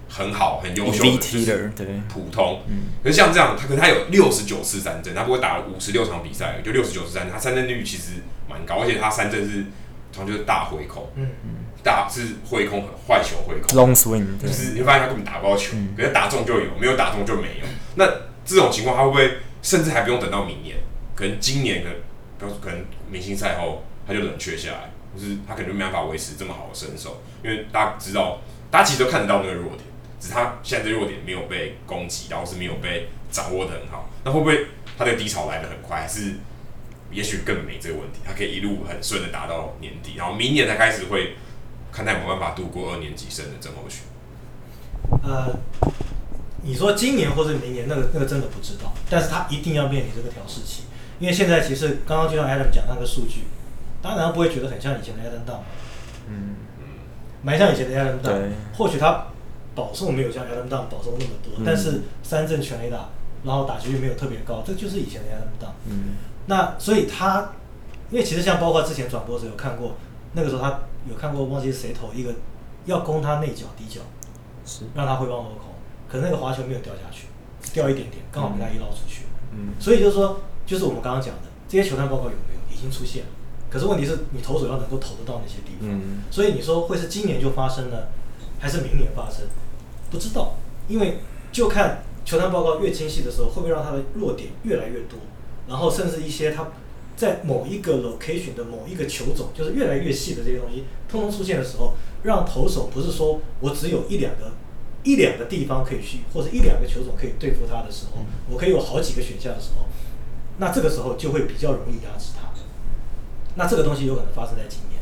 [0.10, 1.72] 很好很优秀的，就是
[2.10, 2.64] 普通。
[2.68, 2.92] 嗯。
[3.02, 8.16] 可是像这样，他可是他有六十九次三振，他不过打了五十六场比赛，就六十九次三振，他三振率其实
[8.50, 9.64] 蛮高，而且他三振是
[10.12, 11.50] 通常就是大挥空，嗯嗯，
[11.82, 17.66] 大是挥空很坏球挥空，long swing，就是你会发现他根本打不到球，嗯、可是打中就有，没有打中就没有。
[17.96, 18.06] 那
[18.44, 19.38] 这种情况他会不会？
[19.62, 20.78] 甚至还不用等到明年，
[21.16, 21.94] 可能今年可能，
[22.40, 28.40] 比如说可能明星赛后他就冷却下来，就是他可能没办法维持这么好的身手，因为大家知道，
[28.72, 29.82] 大家其实都看得到那个弱点，
[30.20, 34.10] 只是他现在这弱点没有被攻击，然后是没有被掌握得很好。
[34.24, 36.36] 那会不会他的低潮来得很快，还是
[37.12, 41.36] 也许更没这个问题，他可以一路很顺的打到年底，然后明年才开始会
[41.92, 44.04] 看他有没有办法度过二年级生的症候群？
[45.24, 45.60] 呃。
[46.62, 50.84] 你说今年或者明年，那个那个真的不知道，但是他一定要面临这个调试期，
[51.20, 53.44] 因为现在其实刚刚就像 Adam 讲那个数据，
[54.02, 55.60] 当然不会觉得很像以前的 Adam Dunn，
[56.28, 56.84] 嗯嗯，
[57.42, 59.28] 蛮像以前的 Adam Dunn，或许他
[59.74, 63.10] 保送没有像 Adam Dunn 保送那么多，嗯、但是三振全垒打，
[63.44, 66.16] 然后打击率没有特别高，这就是以前的 Adam Dunn，嗯，
[66.48, 67.54] 那所以他，
[68.10, 69.96] 因为其实像包括之前转播的时候有看过，
[70.34, 72.34] 那个时候他有看过忘记是谁投一个
[72.86, 74.02] 要攻他内角底角，
[74.66, 74.86] 是。
[74.94, 75.69] 让他挥棒落空。
[76.10, 77.28] 可是那个滑球没有掉下去，
[77.72, 79.24] 掉一点点，刚好被他一捞出去。
[79.54, 83.30] 嗯，所以就是说，就是我们刚刚讲的这些球探报告有没有已经出现了？
[83.70, 85.88] 可是问题是你投手要能够投得到那些地方。
[85.88, 88.08] 嗯，所以你说会是今年就发生呢，
[88.60, 89.46] 还是明年发生？
[90.10, 90.56] 不知道，
[90.88, 91.20] 因为
[91.52, 95.20] 就看球探报告越清晰的时候，会不会让他的弱点越来越多，
[95.68, 96.70] 然后甚至一些他
[97.16, 101.94] 在某一个 location 的某一个球种，就是越来越细的这些东西，通通出现的时候，
[102.24, 104.52] 让投手不是说我只有一两个。
[105.10, 109.88] 一两个地方可以去，或者一两个球种可以对付他的时候，我可以有好几个选项的时候，
[110.60, 112.48] 那这个时候就会比较容易压制他。
[113.56, 115.02] 那这个东西有可能发生在今年，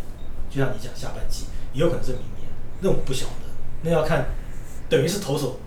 [0.49, 2.47] 就像你讲下半季，也有可能是明年，
[2.79, 3.51] 那我不晓得，
[3.83, 4.27] 那要看，
[4.89, 5.59] 等于是投手，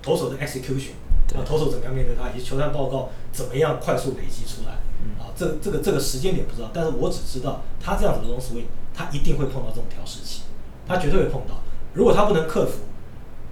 [0.00, 0.94] 投手的 execution，
[1.34, 4.74] 啊，投手怎么样面对他，以及球探报告怎么样快速累积出来，
[5.18, 10.42] 啊，这这个这个时间点不知道，但是我只知道他这样子的 long swing，他一定会碰到这种调试期，
[10.86, 11.60] 他绝对会碰到，
[11.92, 12.78] 如果他不能克服。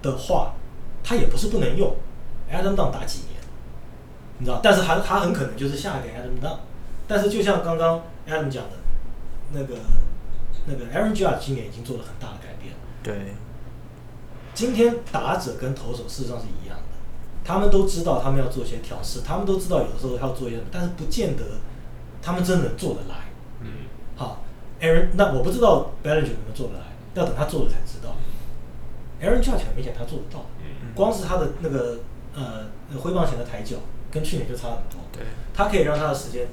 [0.02, 0.54] 的话，
[1.02, 1.94] 他也不是不能用
[2.50, 3.40] ，Adam Dunn 打几年，
[4.38, 4.60] 你知道？
[4.62, 6.58] 但是还他很可能就是下一个 Adam Dunn。
[7.06, 8.70] 但是就像刚刚 Adam 讲的，
[9.52, 9.74] 那个
[10.66, 12.74] 那个 Aaron Judge 今年已经做了很大的改变。
[13.02, 13.34] 对。
[14.54, 16.96] 今天打者跟投手事实上是一样的，
[17.44, 21.42] 他们都知道他们要做一些调试，他们都知道有的时候要做一些，但是不见得
[22.20, 23.14] 他们真能做得来。
[23.60, 23.68] 嗯。
[24.16, 24.42] 好
[24.80, 26.84] ，Aaron，那我不知道 Bellinger 能不能做得来，
[27.14, 27.99] 要等他做了才知道。
[29.20, 30.46] Aaron Judge 很明显他做得到，
[30.94, 31.98] 光是他的那个
[32.34, 32.66] 呃
[32.98, 33.76] 挥棒前的抬脚，
[34.10, 34.98] 跟去年就差很多。
[35.12, 36.46] 对，他可以让他的时间，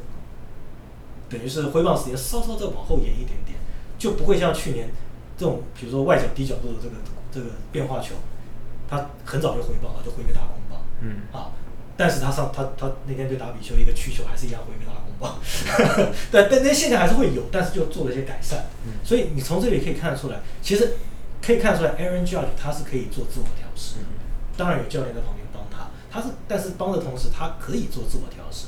[1.29, 3.57] 等于是挥棒时间稍稍再往后延一点点，
[3.97, 4.89] 就不会像去年
[5.37, 6.95] 这种，比如说外角低角度的这个
[7.31, 8.15] 这个变化球，
[8.89, 10.81] 他很早就挥棒了，就挥个大空棒。
[10.99, 11.21] 嗯。
[11.31, 11.51] 啊，
[11.95, 15.39] 但是他上他他那天对打比丘一个曲球还是一样挥个大空棒。
[16.29, 18.65] 对，但那现在还是会有，但是就做了一些改善。
[18.85, 18.93] 嗯。
[19.05, 20.97] 所以你从这里可以看得出来，其实。
[21.41, 23.95] 可以看出来，Aaron Judge 他是可以做自我调试，
[24.57, 28.67] 当然有教练在旁边帮他，他是但是帮的同时，他可以做自我调试。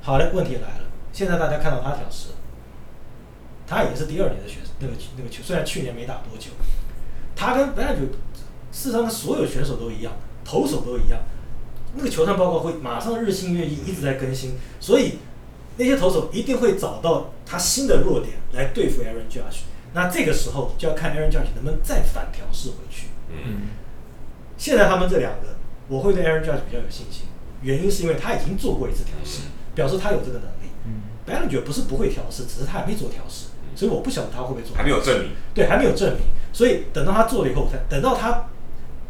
[0.00, 2.30] 好嘞，问题来了，现在大家看到他调试，
[3.66, 6.50] 他也是第二年的选那个那个球，虽然去年没打多久，
[7.36, 8.10] 他跟 Bellinger
[8.72, 10.12] 事实上所有选手都一样，
[10.44, 11.20] 投手都一样，
[11.94, 15.18] 那个球探报告会马上日新月异，一直在更新，所以
[15.76, 19.60] 那些投手一定会找到他新的弱点来对付 Aaron Judge。
[19.94, 23.08] 那这个时候就要看 Aaron Judge 能不能再反调试回去。
[23.30, 23.68] 嗯，
[24.56, 25.56] 现在他们这两个，
[25.88, 27.26] 我会对 Aaron Judge 比较有信心，
[27.62, 29.42] 原因是因为他已经做过一次调试，
[29.74, 30.70] 表示他有这个能力。
[30.84, 33.46] 嗯，Bellinger 不是不会调试，只是他还没做调试。
[33.74, 36.20] 所以我不晓得他会不会做，还没有证明，对，还没有证明，
[36.52, 38.44] 所以等到他做了以后，才等到他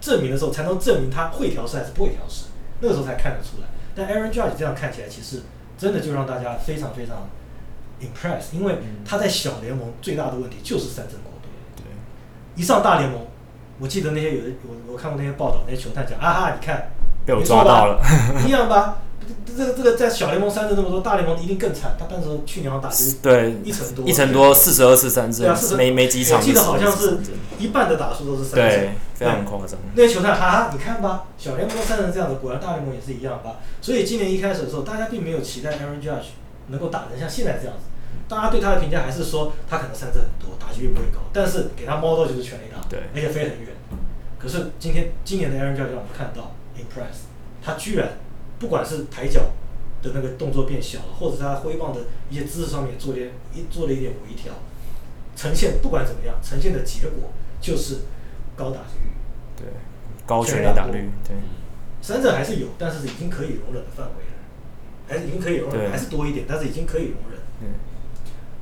[0.01, 2.45] 证明的时候，才能证明他会调试还是不会调试，
[2.81, 3.67] 那个时候才看得出来。
[3.97, 5.43] 但 Aaron Judge 这样看起来，其实
[5.77, 7.29] 真的就让大家非常非常
[8.03, 11.85] impress，因为他在小联盟最大的问题就是三振过多，对，
[12.61, 13.21] 一上大联盟，
[13.79, 16.91] 我记得那些有的我我看过那些报道，那些球探讲啊哈，你看
[17.25, 18.03] 被我抓到了，
[18.47, 18.99] 一样吧。
[19.47, 21.97] 这个这个在小联盟三振这么多，大联盟一定更惨。
[21.97, 26.41] 他当时去年好像打就是对一成多，一成多四十二次三振，没没几场。
[26.41, 27.19] 我记得好像是
[27.57, 29.79] 一半的打数都是三振，对，非常夸张。
[29.95, 33.61] 那些球探哈哈，你看吧，小联盟三振这样的，果然大联盟也是一样吧。
[33.81, 36.33] 所以今年一开始的时候，大家并没有期待 Aaron Judge
[36.67, 37.92] 能够打成像现在这样子。
[38.35, 43.69] 大家对他的评价还是说他可能三振很多，打击率不会高，但是给他 model 就是全垒打，对，而且飞很远。
[44.39, 47.27] 可是今天今年的 Aaron Judge 让我们看到 impress，
[47.63, 48.19] 他居然
[48.59, 49.43] 不管是抬脚。
[50.03, 54.53] 的那个动作变小了，或者是他挥棒的一些姿势上面做点一做了一点微调，
[55.37, 57.31] 呈现不管怎么样，呈现的结果
[57.61, 57.99] 就是
[58.57, 59.13] 高打击率，
[59.57, 59.67] 对，
[60.27, 61.37] 高全垒打率，对，
[62.01, 64.35] 三振还是有，但是已经可以容忍的范围了，
[65.07, 67.67] 还是已经可以容忍，还是多一点，但是已经可以容忍，嗯，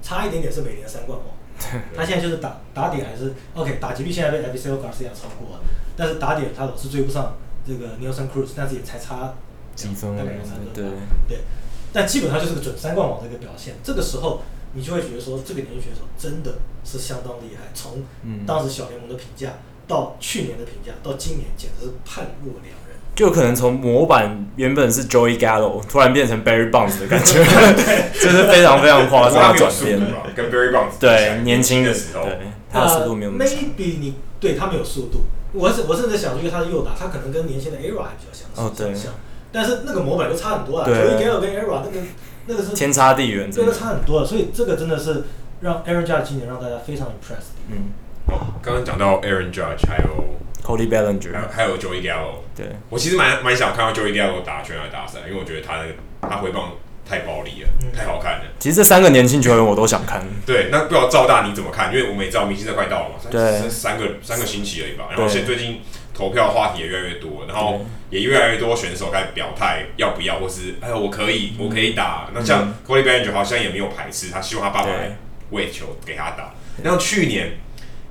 [0.02, 5.60] 差一点点是每年三冠王，他现在就是打打点还是 OK，打击率现在被 Avisail Garcia 超过了，
[5.96, 7.36] 但是打点他老是追不上
[7.66, 9.34] 这个 Nelson Cruz，但是也才差。
[9.76, 10.24] 几分了？
[10.74, 10.84] 对
[11.26, 11.38] 对，
[11.90, 13.76] 但基本上就是个准三冠王的一个表现。
[13.82, 14.42] 这个时候，
[14.74, 17.70] 你就会觉得说，这个年轻选手真的是相当厉害。
[17.72, 18.02] 从
[18.44, 19.54] 当时小联盟的评价，
[19.86, 22.89] 到去年的评价，到今年，简直是判若两人。
[23.14, 27.44] 就可能从模板原本是 Joey Gallo，突然变成 Barry Bonds 的感觉，
[28.14, 30.00] 这是非常非常夸张的转变。
[30.34, 32.38] 跟 Barry Bonds 对年轻的时候，对
[32.72, 33.58] 他的速度没有那么强。
[33.58, 38.92] Maybe 你对他没有速度，我是我甚至想，因为他是右打，他可能跟年轻的 Era 还比较相哦，对。
[39.52, 42.06] 但是那个模板就差很多啊，Joey Gallo 跟 Era 那个
[42.46, 44.26] 那个是天差地远，真的差很多了。
[44.26, 45.24] 所以这个真的是
[45.60, 47.58] 让 Aaron Judge 今年让大家非常 impressed。
[47.68, 47.90] 嗯，
[48.26, 50.24] 哦，刚刚讲到 Aaron Judge，还有
[50.70, 52.40] Cody Bellinger，还有还有 Joey Gallo。
[52.56, 56.72] 对，我其实蛮蛮想看到 Joey Gallo 打全垒打赛，因为我觉得他那个他挥棒
[57.08, 58.44] 太暴力了，太好看了。
[58.58, 60.22] 其实这三个年轻球员我都想看。
[60.46, 61.92] 对，那不知道赵大你怎么看？
[61.92, 65.06] 因为我们也知道明星赛快到了嘛，对，三个三个星期而已吧。
[65.10, 65.80] 然后现在最近。
[66.12, 72.28] 投票话题也越来越多，然后也越来越多选手开始表态要不要，或是哎，我可以，我可以打。
[72.34, 75.16] 那像 Cody Bellinger 好像也没有排斥，他希望他爸爸来
[75.48, 76.52] 喂球给他打。
[76.82, 77.52] 然后去年，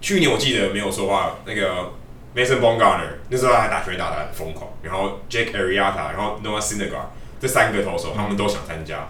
[0.01, 1.91] 去年我记得没有说话，那个
[2.39, 7.09] Mason Bumgarner 那时候他还打全垒打得很疯狂，然后 Jake Arrieta，然后 Noah Syndergaard
[7.41, 9.09] 这三个投手他们都想参加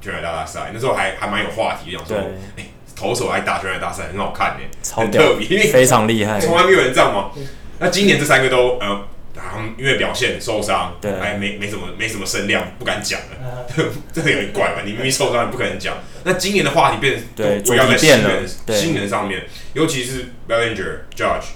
[0.00, 2.16] 全垒打大赛，那时候还还蛮有话题，讲说
[2.56, 2.66] 哎，
[2.96, 7.30] 投手来打全垒大赛很好看哎，很特别，非常厉害，从来没有人这样吗？
[7.78, 13.66] 那今年这三个都呃，他们因为表现受伤，对，还没没什么没什么声量，不敢讲了。
[14.12, 14.82] 这个有点怪吧？
[14.84, 15.96] 你明明受伤，你不可能讲。
[16.22, 21.46] 那今年的话题变对，主要在新人新人上面，尤其是 Bellinger、Judge，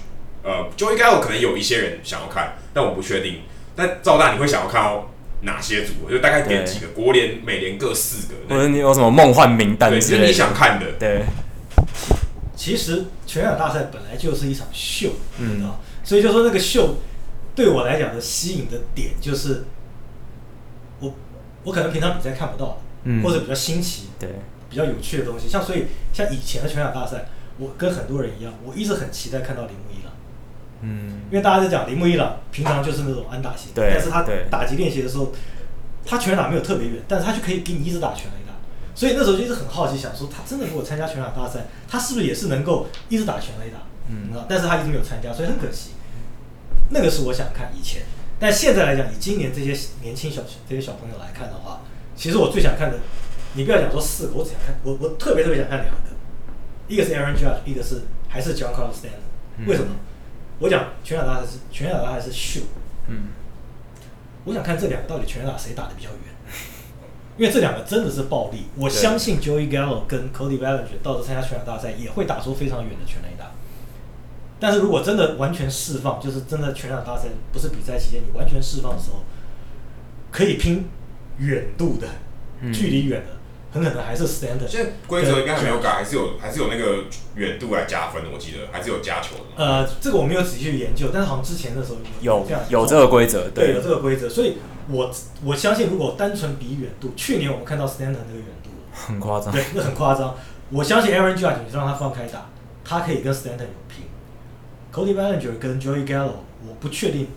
[0.43, 3.41] 呃，Joey Gallo 可能有一些人想要看，但我不确定。
[3.75, 5.11] 但赵大你会想要看到
[5.41, 6.09] 哪些组？
[6.09, 8.35] 就大概点几个，国联、美联各四个。
[8.49, 9.89] 或者你有什么梦幻名单？
[9.89, 10.93] 对，是你想看的。
[10.99, 11.23] 对。
[12.55, 15.79] 其实全垒打大赛本来就是一场秀，嗯啊。
[16.03, 16.95] 所以就说那个秀，
[17.55, 19.63] 对我来讲的吸引的点就是，
[20.99, 21.13] 我
[21.63, 24.29] 我可能平常比赛看不到的，嗯，或者比较新奇，对，
[24.69, 25.47] 比较有趣的东西。
[25.47, 27.27] 像所以像以前的全垒打大赛，
[27.57, 29.88] 我跟很多人一样，我一直很期待看到铃木
[30.81, 35.31] 嗯，因为大家在讲铃木一朗平常就是那种安打型，对，但是他打击练习的时候，
[36.05, 38.53] 他全垒打没有特别远，但是他就可以给你一直打全垒打。
[38.95, 43.79] 所以那时候就一直很好奇，想说他真的如果参加全垒打大赛，他是不是也是能够一直打全垒打？
[44.09, 45.91] 嗯，但是他一直没有参加，所以很可惜。
[46.89, 48.01] 那个是我想看以前，
[48.39, 51.81] 但现在来讲，以今年这些年轻小这些小朋友来看的话，
[52.15, 52.97] 其实我最想看的，
[53.53, 56.09] 你不要讲说四个，我只想看我我特别特别想看两个，
[56.87, 59.67] 一个是 Aaron Judge，一个是还是 John Carlos Stanton，。
[59.67, 59.89] 为什么？
[59.91, 59.95] 嗯、
[60.59, 62.61] 我讲拳打大赛是拳打大赛是秀？
[63.07, 63.29] 嗯，
[64.45, 66.19] 我想看这两个到底全垒打谁打的比较远，
[67.37, 68.65] 因为这两个真的是暴力。
[68.75, 73.51] 我相信 Joey Gallo 跟 Cody Bellinger 到时候参加全垒打大赛也会打出非常远的全垒打。
[74.59, 79.23] 但是如果真的完全释放，就是真的全场大赛，不是比赛期间，你完全释放的时候，
[80.29, 80.89] 可以拼
[81.37, 82.07] 远度的，
[82.59, 83.38] 嗯、距离远的，
[83.71, 84.67] 很可能还是 standard。
[84.67, 87.03] 现在规则应该还没有改，还是有还是有那个
[87.35, 89.63] 远度来加分的，我记得还是有加球的。
[89.63, 94.27] 呃，这个我没有仔细去研究，但是好像之前的时候有有，有这个规则，对，有这个规则。
[94.27, 94.57] 所以
[94.89, 95.11] 我
[95.43, 100.35] 我相信，如果单纯比远度，去年我们看到 standard 那个远度很夸张，对，那很夸张。
[100.71, 102.49] 我相信 Aaron Judge 你让他放开打，
[102.83, 104.05] 他可以跟 standard 有拼。
[104.91, 106.31] Cody Bellinger 跟 Joey Gallo，
[106.67, 107.27] 我不确定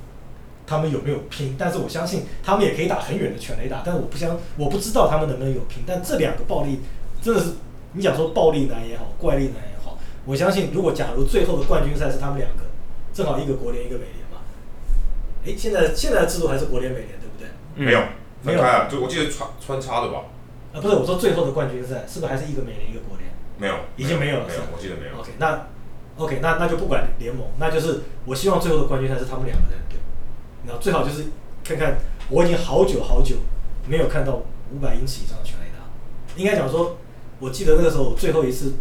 [0.73, 5.83] 他们有没有拼，但是我相信他们也可以打很远的全垒打，但是我不相，我不知道他们能不能有拼。
[5.87, 6.81] 但这两个暴力
[7.21, 7.51] 真的是
[7.93, 12.63] 你想说暴力男也好，怪力男也好，我相信如果假如最后的冠军赛是他们两个，
[13.13, 14.41] 正好一个国联一个美联嘛，
[15.45, 17.49] 诶，现在现在的制度还是国联美联对不对？
[17.77, 18.01] 嗯、没有，
[18.43, 20.23] 分开了，就我记得穿穿插的吧。
[20.73, 23.29] 啊，不是，我说最后的冠军赛是不是还是一个美联一个国联？
[23.59, 24.47] 没有，已经没有了。
[24.49, 25.21] 没有，我记得没有。
[25.21, 25.67] OK，那
[26.17, 29.99] OK，那那就不管联盟，那就是我希望最后的冠军赛是他们两个人对。
[30.67, 31.27] 然后最好就是
[31.65, 31.99] 看看，
[32.29, 33.37] 我已经好久好久
[33.87, 34.43] 没有看到
[34.73, 35.85] 五百英尺以上的全垒打。
[36.37, 36.97] 应该讲说，
[37.39, 38.75] 我记得那个时候最后一次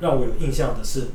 [0.00, 1.08] 让我有印象的是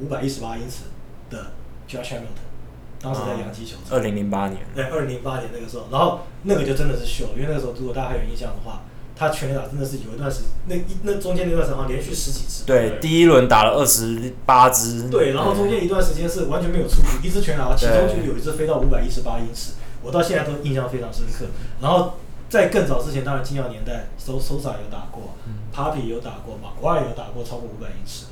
[0.00, 0.84] 五百一十八英尺
[1.30, 1.52] 的
[1.88, 3.98] Josh Hamilton，当时在洋基球场。
[3.98, 4.60] 二零零八年。
[4.74, 8.82] 对，二零零八年那个时候，然后那个就真的是秀，因为那个时候如果大家还有印象的话。
[9.14, 12.64] 他全垒打真的是有一段时，那一那中间那段时间好像连续十几次。
[12.64, 15.08] 对，第一轮打了二十八支。
[15.10, 21.46] 对，然后中间一段时间是完全没有出局，一支全垒打，其中就有一支飞到五百一十八英尺，我到现在都印象非常深刻。
[21.80, 22.14] 然后
[22.48, 25.34] 在更早之前，当然金耀年代，Sosa 有打过
[25.74, 28.30] ，Papi 有打过，McGwire 有打过超过五百英尺的。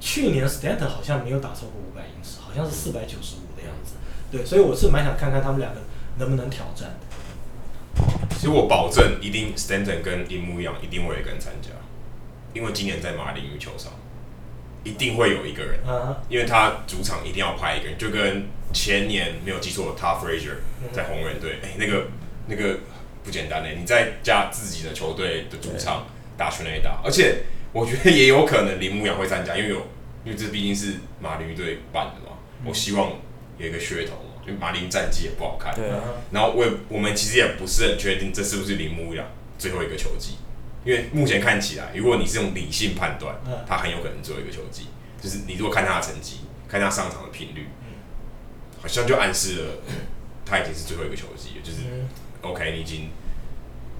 [0.00, 3.94] 去年 Stanton 好像没有打超过五百英尺，好像是四百九十五的样子。
[4.30, 5.80] 对，所以我是蛮想看看他们两个
[6.18, 7.06] 能不能挑战的。
[8.30, 11.70] 其实我保证，一定 Stanton 跟铃木一样，一定会有一个人参加，
[12.52, 13.92] 因为今年在马林鱼球场，
[14.82, 15.78] 一定会有一个人，
[16.28, 20.56] 因为他主场一定要派一个人，就跟前年没有记错，Todd Frazier
[20.92, 22.08] 在红人队，哎、欸，那个
[22.48, 22.80] 那个
[23.22, 29.76] 不简单嘞，你在加自己的球队的主场打全垒打，而且我觉得也有可能铃木洋会参加，因为有，
[30.24, 33.12] 因为这毕竟是马林鱼队办的嘛，我希望
[33.58, 34.14] 有一个噱头。
[34.46, 36.00] 就马林战绩也不好看，对啊，
[36.32, 39.26] 然后我也我们其实也不是很确定这是不是铃木一朗
[39.58, 40.36] 最后一个球季，
[40.84, 43.36] 因为目前看起来，如果你是用理性判断，
[43.66, 44.88] 他很有可能最后一个球季，
[45.22, 47.68] 就是你如果看他的成绩，看他上场的频率，
[48.80, 49.82] 好像就暗示了
[50.44, 51.78] 他已经是最后一个球季，就是
[52.40, 53.10] OK，你已经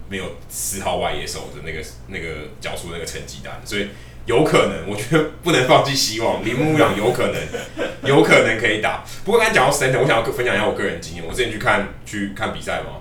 [0.08, 3.88] 没有四号外野手的那个那个缴出那个成绩单，所以。
[4.26, 6.42] 有可能，我觉得不能放弃希望。
[6.46, 7.36] 铃木洋有可能，
[8.08, 9.04] 有可能可以打。
[9.24, 11.24] 不过刚才讲到 Stanton，我想要分享一下我个人经验。
[11.26, 13.00] 我之前去看去看比赛嘛，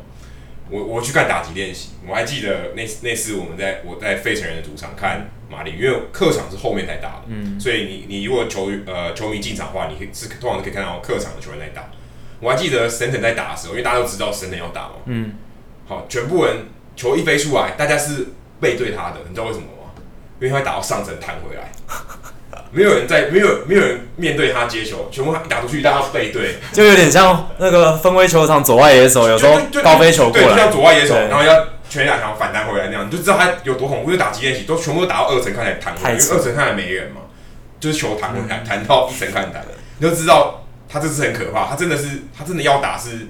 [0.70, 1.90] 我我去看打击练习。
[2.08, 11.90] 我还记得那那次我们在我在费城人的主场看马林，因为客场是后面才打的，嗯，所以你你如果球呃球迷进场的话，你可以是通常是可以看到客场的球员在打。
[12.40, 15.34] 我还记得 Stanton 在打的时候，因为大家都知道 Stanton 要打嘛，嗯，
[15.86, 16.66] 好，全部人
[16.96, 19.81] 球一飞出来，大家是背对他的，你知道为什么吗？
[20.42, 21.72] 因为他会打到上层弹回来，
[22.72, 34.10] 没有人在，没有没有人面对他接球，全部一打出去，大家背对，就有点像那个分威球场左外野手，有时候高飞球过来，像左外野手，然后要全打墙反弹回来那样，你就知道他有多恐怖。
[34.10, 37.22] 就打击练习都全部都打到二层看起来弹回来，因为二层看起来没人嘛，
[37.80, 39.64] 就是球弹回来，弹到一层看台，
[40.00, 43.28] 你就知道他这是很可怕，他真的是他真的要打是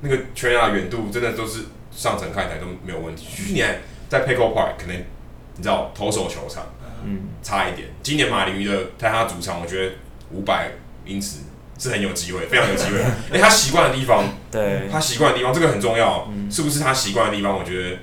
[0.00, 3.26] 那个全打远度真的都是上层看台都没有问题。
[3.28, 4.96] 去年在 Petco Park 可能。
[5.56, 6.66] 你知道投手球场，
[7.04, 7.88] 嗯，差一点。
[8.02, 9.92] 今年马林鱼的在他主场，我觉得
[10.30, 10.70] 五百
[11.06, 11.38] 英尺
[11.78, 13.00] 是很有机会，非常有机会。
[13.00, 17.56] 哎、欸，他习惯的地方，对，他习惯的地方，这个很重要，嗯、是不是他习惯的地方？
[17.56, 17.98] 我觉得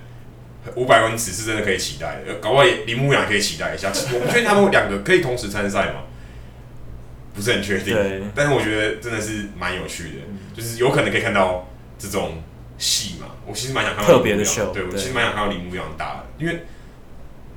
[0.75, 3.89] 五百英尺是真的可以期待的，搞不好铃木洋可以期待一下。
[4.13, 6.05] 我不确定他们两个可以同时参赛吗？
[7.35, 11.67] 不是很确定，但是我觉得真的是蛮有趣的，嗯、就是有可能可以看到
[11.99, 12.41] 这种
[12.77, 13.27] 戏嘛。
[13.45, 16.65] 我其实蛮想看到特别的秀，对，我其实蛮想看到铃木洋打的，因为。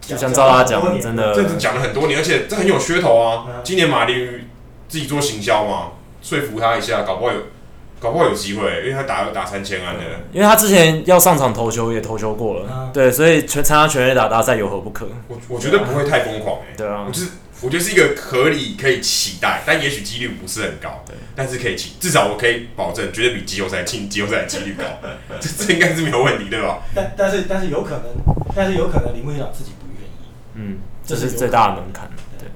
[0.07, 3.47] 就像赵大讲，真的，这讲了很多年，而且这很有噱头啊。
[3.65, 4.45] 今年马林鱼
[4.89, 5.89] 自己做行销嘛，
[6.23, 7.39] 说服他一下，搞不好有，
[7.99, 10.03] 搞不好有机会，因为他打打三千安的。
[10.33, 15.09] 因为他之前要上场投球也投球过了，对，所以全参加全垒打大赛有何不可？
[15.27, 17.29] 我我觉得不会太疯狂哎，对啊，我就是
[17.63, 24.85] 我觉得是一个合理可以期待，但也许几率不是很高，对，但是可以期，至少我可以保证，绝对比季后赛进季后赛的几率高，
[25.41, 26.79] 这这应该是没有问题，对吧？
[26.95, 28.05] 但但是但是有可能，
[28.55, 29.73] 但是有可能铃木一朗自己。
[30.59, 32.49] 嗯，这是最大的门槛，对，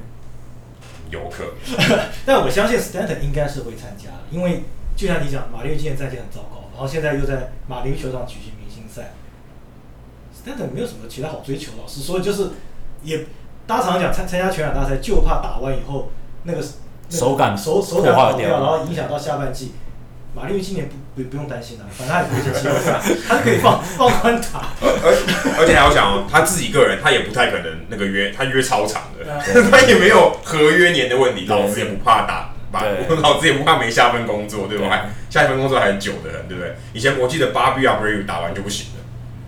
[1.11, 1.99] 有可能。
[2.25, 4.65] 但我相信 Stanton 应该是会参加，因为
[4.97, 9.13] 就像你讲，马林鱼今年战绩很糟糕，然后现在又在马林球场举行明星赛
[10.35, 12.51] ，Stanton 没有什么其他好追求，老实说，就是
[13.03, 13.27] 也
[13.67, 16.11] 大家常常讲参参加全垒打大赛，就怕打完以后
[16.45, 19.73] 那个、那个、手感手手感跑掉，然后影响到下半季。
[20.35, 24.69] 马林鱼今年不不不用担心了，反正他也不会是季后赛，他可以放放宽打。
[24.81, 29.25] 而而且还要想哦，他自己个人他也不太可能那个约他约超长的，
[29.71, 32.55] 他也没有合约年的问题，老子也不怕打，
[33.23, 35.07] 老子也不怕没下份工作，对吧？
[35.29, 36.77] 下一份工作还很久的人，对不对？
[36.93, 39.03] 以前我记得 Bobby Abreu 打完就不行了，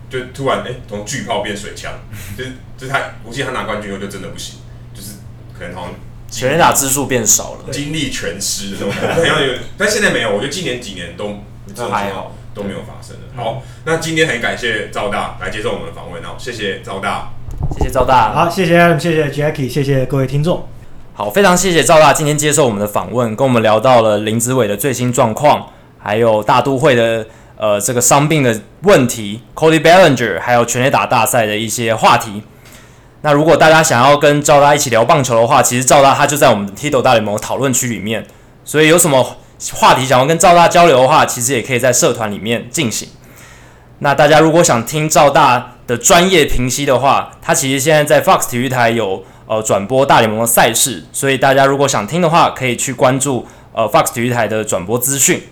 [0.09, 1.93] 就突然哎从巨炮变水枪，
[2.37, 4.59] 就是就是他，我记得他拿冠军后就真的不行，
[4.93, 5.13] 就是
[5.57, 5.93] 可能好像。
[6.33, 9.59] 全垒打支数变少了，精力全失的这种感觉。
[9.77, 11.37] 但现在没有，我觉得今年几年都
[11.75, 13.21] 都还好，都没有发生的。
[13.41, 17.29] 好，那今天很感谢赵大来接受我们的访问，好，谢谢赵大，
[17.77, 18.33] 谢谢赵大。
[18.33, 20.67] 好，谢谢 Adam，谢谢 Jackie，谢谢各位听众。
[21.13, 25.69] 好，非常谢谢赵大今天接受我们的访问，跟我们聊到了林子伟的最新状况，
[25.99, 27.27] 还有大都会的
[27.57, 32.41] 呃这个伤病的问题，Cody Bellinger，还有全垒打大赛的一些话题。
[33.23, 38.27] 那如果大家想要跟赵大一起聊棒球的话，其实赵大他就在我们的 Tito 大联盟讨论区里面，
[38.63, 39.37] 所以有什么
[39.73, 43.07] 话题想要跟赵大交流的话，其实也可以在社团里面进行。
[43.99, 49.23] 那大家如果想听赵大的专业评析的话，他其实现在在 Fox 体育台有。
[49.45, 55.43] 呃，转播大联盟的赛事，所以大家如果想听的话，可以去关注呃 Fox 体育台的转播资讯。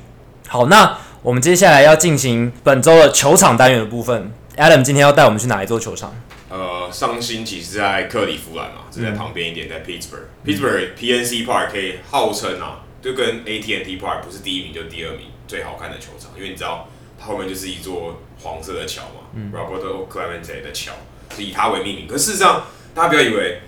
[0.47, 4.31] 好，那我们接下来要进行本周的球场单元的部分。
[4.55, 6.09] Adam 今天要带我们去哪一座球场？
[6.51, 10.27] 呃，上星期是在克利夫兰嘛，就在旁边一点，在 Pittsburgh。
[10.45, 20.91] Pittsburgh PNC Park 可以号称啊，就跟 AT&T Park 不是第一名就第二名最好看的球场，因为你知道它后面就是一座黄色的桥嘛，嗯，Roberto Clemente 的桥，
[21.35, 22.07] 是以它为命名。
[22.07, 23.61] 可事实上，大家不要以为。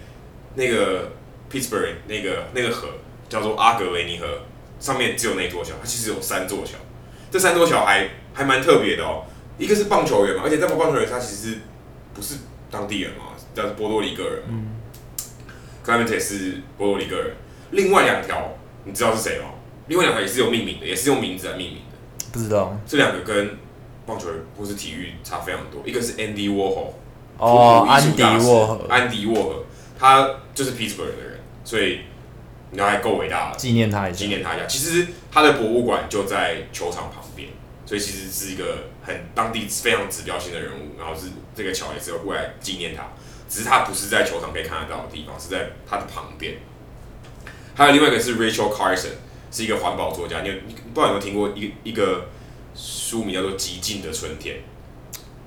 [0.55, 1.11] 那个
[1.51, 2.87] Pittsburgh 那个那个河
[3.27, 4.27] 叫做阿格维尼河，
[4.79, 6.73] 上面只有那座桥，它其实有三座桥，
[7.31, 9.23] 这三座桥还还蛮特别的哦。
[9.57, 11.57] 一个是棒球员嘛，而且这帮棒球员他其实
[12.13, 12.35] 不是
[12.73, 14.41] 当地人嘛，叫波多黎各人。
[14.49, 14.65] 嗯。
[15.85, 17.35] Clemente 是波多黎各人。
[17.69, 19.45] 另外两条你知道是谁吗？
[19.87, 22.25] 另外两条也是有命名的，也是用名字来命名的。
[22.31, 22.75] 不知道。
[22.87, 23.57] 这两个跟
[24.07, 25.83] 棒球员或是体育差非常多。
[25.85, 26.93] 一个是 Andy Warhol。
[27.37, 28.87] 哦，安迪沃荷。
[28.89, 29.65] 安迪沃荷。
[29.99, 32.01] 他就是 Pittsburgh 的人，所以
[32.71, 33.55] 你还够伟大了。
[33.55, 34.65] 纪念他一下，纪念他一下。
[34.65, 37.49] 其实他的博物馆就在球场旁边，
[37.85, 40.97] 所以其实是一个很当地非常指标性的人物。
[40.97, 43.09] 然后是这个桥也是要过来纪念他，
[43.47, 46.55] 只是他不是在球场可以看得到的地方，是在他的旁边。
[47.75, 49.13] 还有另外一个是 Rachel Carson，
[49.51, 50.41] 是一个环保作家。
[50.41, 52.29] 你有不知道有没有听过一一个
[52.75, 54.55] 书名叫做《极尽的春天》。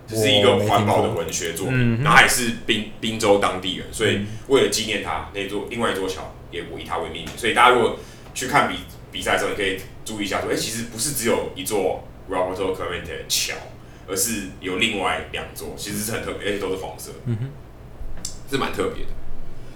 [0.08, 7.36] 这是一个环保的文学作品，然后还是宾宾州当地人，所以为了纪念他，那座另外一座桥也以他为命名。
[7.36, 7.98] 所以大家如果
[8.32, 8.76] 去看比
[9.10, 13.54] 比赛的时候，你可以注意一下，说，哎，其实不是只有一座 Roberto Clemente 的桥，
[14.08, 17.50] 而是有另外两座，其实是很特别，而且都是黄色，嗯哼，
[18.50, 19.10] 是蛮特别的。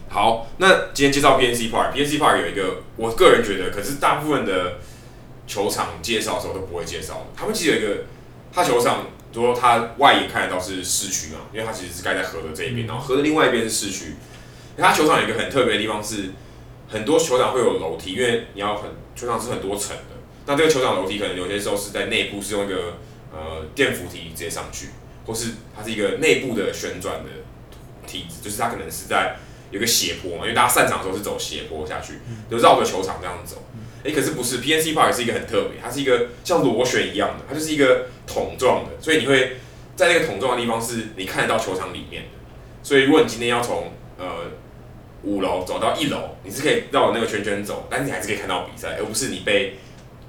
[0.09, 4.78] 好，那今天介绍 PNC Park，PNC Park 有一个，我个人觉得，可是大部分的
[5.46, 8.05] 球场介绍的时候都不会介绍，他们其实有一个，
[8.53, 9.07] 他球场。
[9.32, 14.16] 说他外眼看得到是市区嘛，因为它其实是盖在河的这一边，然后河的另外一边是市区。
[14.76, 16.30] 它球场有一个很特别的地方是，
[16.88, 20.16] 很多球场会有楼梯，因为你要很球场是很多层的。
[20.47, 22.99] 那这个球场楼梯可能有些时候是在内部是用一个
[23.32, 24.88] 呃电扶梯直接上去，
[25.26, 27.30] 或是它是一个内部的旋转的
[28.07, 29.36] 梯子，就是它可能是在
[29.70, 32.14] 有个斜坡嘛，因为大家散场的时候是走斜坡下去，
[32.51, 33.62] 就绕着球场这样走。
[34.03, 39.59] 诶，可是不是 PNC Park 是一个很特别，它是一个像螺旋一样的，它就是一个桶状的，所以你会
[39.95, 42.28] 在那个桶状的地方是你看得到球场里面的。
[42.82, 44.26] 所以如果你今天要从呃
[45.22, 49.76] 五楼走到一楼，你是可以绕那个圈圈走，但是你还是可以看到比赛，而不是你被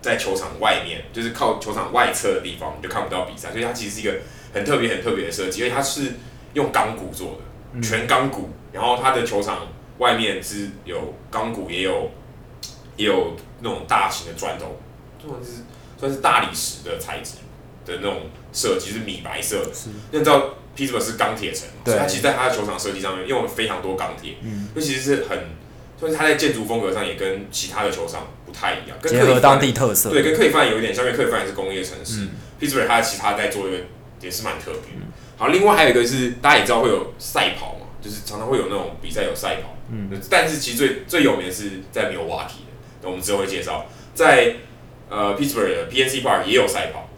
[0.02, 3.52] 在球场外面，就是靠球场外侧的地方你就看不到比赛。
[3.52, 4.20] 所以它其实是一个
[4.54, 6.14] 很特别、很特别的设计，因为它是
[6.54, 7.40] 用钢骨做
[7.74, 9.68] 的，全钢骨，然后它的球场
[10.00, 12.12] 外面是有钢骨，也有
[12.98, 13.36] 也有。
[13.64, 14.76] 那种大型的砖头，
[15.22, 15.62] 这种是
[16.00, 17.34] 算是大理石的材质
[17.86, 18.22] 的那种
[18.52, 19.72] 设计，是米白色的。
[19.72, 25.38] 是，因为你知道 Pittsburgh 是钢铁城，对，所以它其实在它的球场设计上面用了非常多钢铁，嗯，那其实是很，
[26.02, 32.30] 就是它在建筑风格上也跟其他的球场不太一样，跟结合当地特色，对，跟克里夫兰有一点像，因为克里夫兰也是工业城市，嗯
[32.60, 33.78] ，Pittsburgh 它其他在做一个
[34.20, 35.06] 也是蛮特别的。
[35.38, 42.68] 好，另外还有一个是大家也知道会有赛跑嘛，就是常常会有那种比赛有赛跑，嗯，但是其实最最有名的是在 Milwaukee。
[43.04, 44.58] 我们之后会介绍，在
[45.10, 47.10] 呃 Pittsburgh 的 PNC Park 也有赛跑，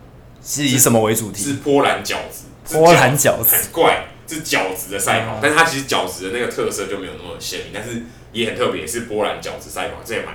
[0.42, 1.44] 是以什么为主题？
[1.44, 10.34] 是波兰饺子，波兰饺子，很怪，是饺子的赛跑，嗯、但是它其实饺子的那个特色就没有那么鲜明，但是也很特别，是波兰饺子赛跑，这也蛮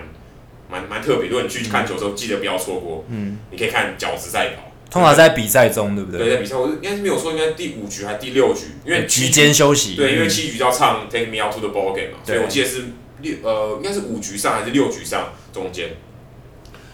[0.68, 1.28] 蛮蛮特别。
[1.28, 6.20] 如果你去看球的时候，记得不要错过，嗯，你可以看饺子赛跑，通常在比赛中，对不对？
[6.20, 12.84] 对，在比赛，我应该是没有说，应该第五局还是第六局，因为局间休息，对，因为七局要唱 Take Me Out to the Ball Game 嘛，所以我记得是。
[13.20, 15.88] 六呃，应该是五局上还是六局上中间，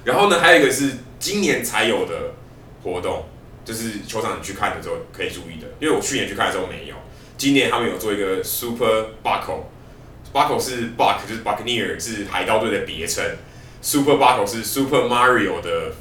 [0.04, 2.32] 然后呢，还有一个是今年才有的
[2.82, 3.26] 活动，
[3.62, 6.94] 就是球场你去看的时候可以注意的，因为我去年去看的时候没有，
[7.36, 13.22] 今年他们有做一个 Super Buckle，Buckle 是 Buck 就是 Buccaneer 是海盗队的别称
[13.84, 15.92] ，Super Bucko 是 Super Mario 的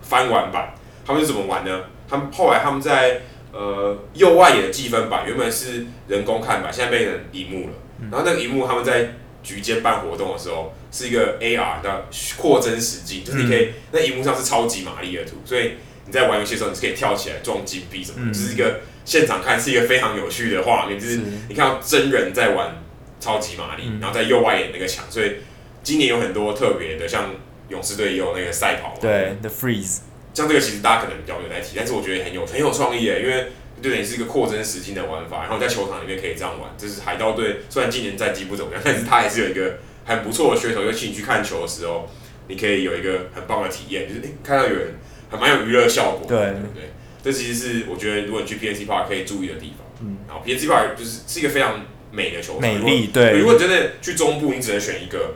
[0.00, 0.72] 翻玩版，
[1.04, 1.80] 他们是怎么玩呢？
[2.08, 3.22] 他们后来他们在
[3.52, 7.74] 呃右外野的计分板原本是人工看板，现在变成荧幕了，
[8.10, 12.06] 然后那个荧幕他们在局间办活动的时候，是一个 AR 的
[12.38, 15.72] 扩增实境，就是你可以、嗯、那荧幕上是超级玛丽的图，所以
[16.06, 22.82] 你在玩游戏的时候，你是可以跳起来撞金币什么的，这、嗯、是一个现场看是一个非常有趣的画面，就是你看到真人在玩
[23.18, 25.36] 超级玛丽，然后在右外野那个墙，所以
[25.84, 27.30] 今年有很多特别的，像
[27.68, 29.98] 勇士队也有那个赛跑嘛，对，The Freeze，
[30.34, 33.46] 像这个其实大家可能比较有在提，但是我觉得很有很有创意诶，因为
[33.80, 42.08] 就等于是一个扩增实境的玩法，然后在球场里面可以这样玩，就是海盗队虽然今年战绩不怎么样，但是他还是有一个很不错的噱头，尤其你去看球的时候，
[42.48, 44.94] 你可以有一个很棒的体验，就是诶看到有人
[45.30, 46.38] 还蛮有娱乐效果，对。
[46.38, 46.90] 对对，
[47.22, 55.34] 这其实是我觉得如果你去 PNC Park 可以注意的地方，嗯，然后 PNC Park 就是是一个非常美的球场，美丽对，如果你真的去中部，你只能选一个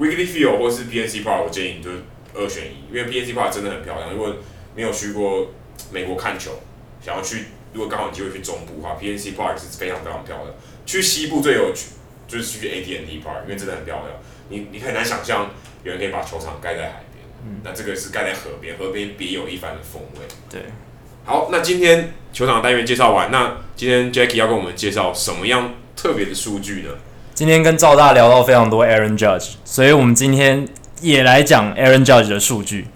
[0.00, 1.98] Wrigley Field 或是 PNC Park，我建议你就是
[2.34, 4.12] 二选一，因为 PNC Park 真的很漂亮。
[4.12, 4.34] 如果
[4.74, 5.50] 没有去过
[5.90, 6.60] 美国看球，
[7.04, 10.48] 想要去，如果刚好有机会去中部的话，PNC Park 是非常非常漂亮。
[10.86, 11.90] 去西部最有趣
[12.26, 14.08] 就是去 AT&T Park，因为真的很漂亮。
[14.48, 15.50] 你你很难想象
[15.84, 20.20] 有人可以把球场盖在海边，嗯，那这个是盖在河边，河边别有一番的风味。
[20.50, 20.62] 对，
[21.24, 26.90] 好，那今天球场的单元介绍完，那今天 Jacky 要跟我们介绍什么样特别的数据呢？
[27.34, 30.68] 今天跟赵大聊到非常多 Aaron Judge，所以我们今天
[31.00, 32.88] 也来讲 Aaron Judge 的数据。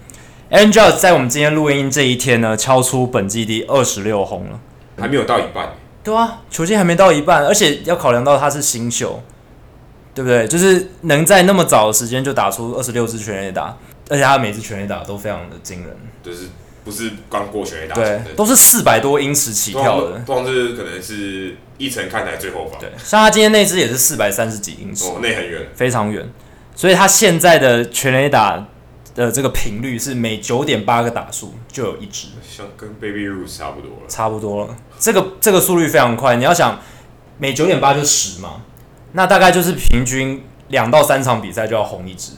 [0.51, 4.59] Aaron Judge 在我们今天录音这一天呢，敲出本季第二十六轰了，
[4.99, 5.73] 还没有到一半。
[6.03, 9.21] 对啊，球季还没到一半，而且要考量到他是新秀，
[10.13, 10.47] 对不对？
[10.47, 13.75] 就是能在那么早的时间就打出二十六支全垒打，
[14.07, 16.49] 而且他每支全垒打都非常的惊人，就是
[16.87, 26.25] 不是刚过全垒打，对，都是四百多英尺起跳的，光是可能是一层看台最后方，对，像他今天那只也是四百三十几英尺，哦，那很远，非常远，
[26.73, 28.65] 所以他现在的全垒打。
[29.17, 34.77] 的这个频率是每九点八个打数就有一只，像跟 Baby Ruth 差不多了，差不多了。
[34.99, 36.79] 这个这个速率非常快，你要想
[37.39, 38.61] 每九点八就十嘛，
[39.13, 42.33] 那大概就是平均两到三场比赛就要红一只，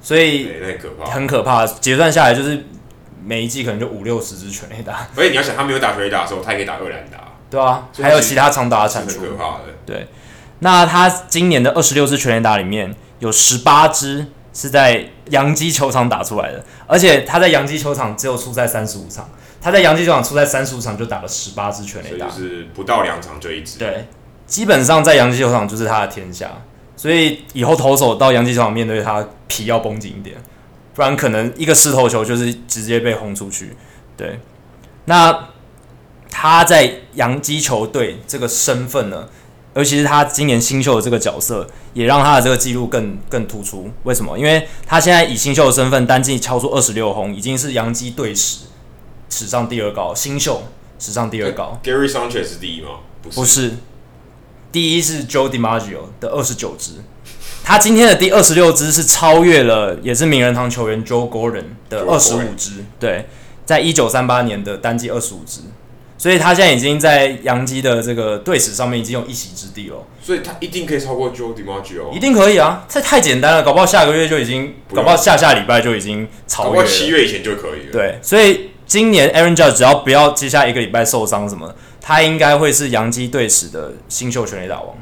[0.00, 1.64] 所以很可怕，很可怕。
[1.64, 2.64] 结算下来就是
[3.28, 5.06] 每一季可能就五六十支全垒打。
[5.14, 7.18] 所以你要想他没有打全垒打的时候，他也可以打二垒打，
[7.50, 9.64] 对啊，还有其他长打的产出，很可怕的。
[9.84, 10.08] 对，
[10.60, 14.28] 那他今年的二十六支全垒打里面有十八支。
[14.54, 19.28] 是在洋基球场打出来的，而且他在洋基球场只有出赛三十五场，
[19.60, 23.78] 他在洋基球场出赛三十五场就打了十八支全垒打，就是不到两场就一支。
[23.78, 24.08] 对，
[24.48, 26.50] 基本上在洋基球场就是他的天下，
[26.96, 30.36] 所以以后投手到洋基球场面对他皮要绷紧一点，
[30.98, 33.76] 不然可能一个失头球就是直接被轰出去。
[34.16, 34.40] 对，
[35.04, 35.50] 那
[36.28, 39.28] 他在洋基球队这个身份呢？
[39.76, 43.88] 尤其是他今年新秀的这个角色，也让他的这个记录更更突出。
[44.02, 44.36] 为什么？
[44.36, 48.64] 因为他现在以新秀的身份单季敲出二十六轰，已经是洋基队史
[49.30, 50.64] 史上第二高，新秀
[50.98, 51.78] 史上第二高。
[51.84, 52.88] Gary Sanchez 是第一吗？
[53.22, 53.76] 不是，不是，
[54.72, 56.94] 第一是 Joe DiMaggio 的二十九支，
[57.68, 62.82] 他今天的第二十六支是超越了，也是名人堂球员 Joe Gordon 的二十五支。
[62.98, 63.26] 对，
[63.66, 65.60] 在一九三八年的单季二十五支。
[66.16, 69.96] 所以他现在已经在洋基的这个队史上面已经有一席之地了。
[70.22, 72.10] 所以他一定可以超过 Joe DiMaggio。
[72.10, 72.86] 一定可以啊！
[72.88, 76.86] 这太简单了，搞不好下个月就已经，搞不好下下礼拜就已经超越了。
[76.86, 77.92] 七月以前就可以了。
[77.92, 84.96] 对，所以今年 Aaron Judge 只要不要接下一个礼拜受伤什么，他应该会是洋基队史的新秀全垒打王。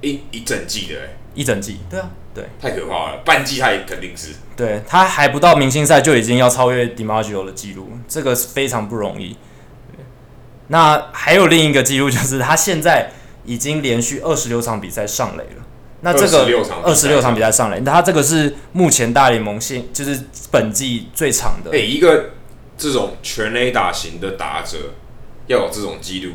[0.00, 1.00] 一一整季的，
[1.34, 1.80] 一整季。
[1.90, 2.44] 对啊，对。
[2.60, 4.34] 太可怕了，半季他也肯定是。
[4.56, 9.36] 对，他还不到明星赛就已经要超越 DiMaggio 的记录，这个是非常不容易。
[10.68, 13.10] 那还有另一个记录，就是他现在
[13.44, 15.62] 已经连续二十六场比赛上垒了。
[16.04, 16.38] 那这个
[16.82, 20.20] 二十六场比赛上垒，那他这个是目前大联盟现就是
[20.50, 21.70] 本季最长的。
[21.70, 22.30] 哎、欸，一个
[22.76, 24.94] 这种全垒打型的打者
[25.46, 26.32] 要有这种记录，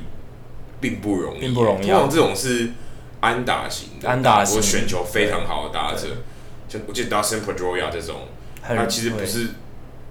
[0.80, 1.88] 并不容易，并不容易。
[1.88, 2.72] 通常这种是
[3.20, 6.08] 安打型的，安打型或选球非常好的打者，
[6.68, 8.28] 像我记得 Dustin Pedroia 这种，
[8.62, 9.48] 他其实不是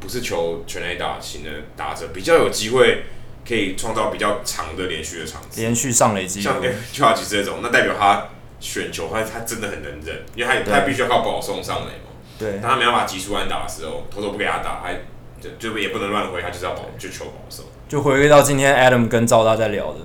[0.00, 3.04] 不是球全垒打型的打者，比较有机会。
[3.48, 8.26] 可以创造比较长的连续的场次，连续上垒机会，像 Judge 这种，那代表他
[8.58, 12.10] 选球，他他真的很能忍，因为他他必须要靠保送上垒嘛。
[12.40, 14.98] 对，当他没办法急速安打的时候，偷偷不给他打，还
[15.40, 17.66] 就就也不能乱挥，他就是要保就求保送。
[17.88, 20.00] 就回归到今天 Adam 跟赵大在聊的，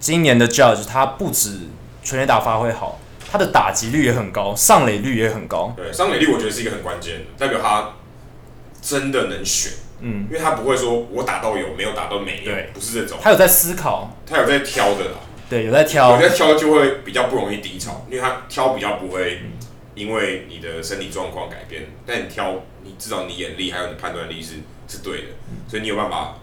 [0.00, 1.60] 今年的 Judge 他不止
[2.04, 3.00] 全垒打发挥好，
[3.32, 5.72] 他的打击率也很高，上垒率也很高。
[5.76, 7.94] 对，上垒率我觉得是一个很关键的，代表他
[8.80, 9.72] 真的能选。
[10.00, 13.18] 嗯，因为他不会说我打到有，没有打到没有，对，不是这种。
[13.22, 15.12] 他有在思考，他有在挑的啦。
[15.48, 19.40] 对，有在挑，有在挑就会比较不容易低潮，因为他挑比较不会
[19.94, 24.54] 因为你的身体状况改变，但你挑，你至少你眼力还有你判断力是
[24.88, 25.28] 是对的，
[25.68, 26.36] 所以你有办法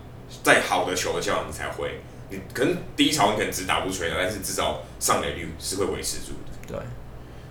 [0.43, 1.99] 在好的球的情况你才会，
[2.31, 6.67] 你可能低潮你可能只打不出来，但是至少上垒率是会维持住的。
[6.67, 6.77] 对，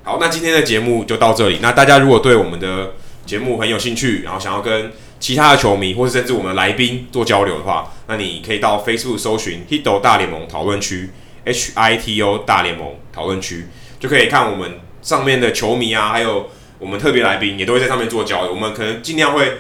[0.03, 1.59] 好，那今天的节目就到这里。
[1.61, 11.11] 那大家如果对我们的节目很有兴趣，然后想要跟其他的球迷，或者甚至我们来宾做交流的话，那你可以到 Facebook 搜寻 Hito 大联盟讨论区
[11.45, 13.67] ，H I T O 大联盟讨论区，
[13.99, 18.51] 就可以看我们上面的球迷啊，还有我们特别来宾也都会在上面做交流。
[18.51, 19.59] 我们可能尽量会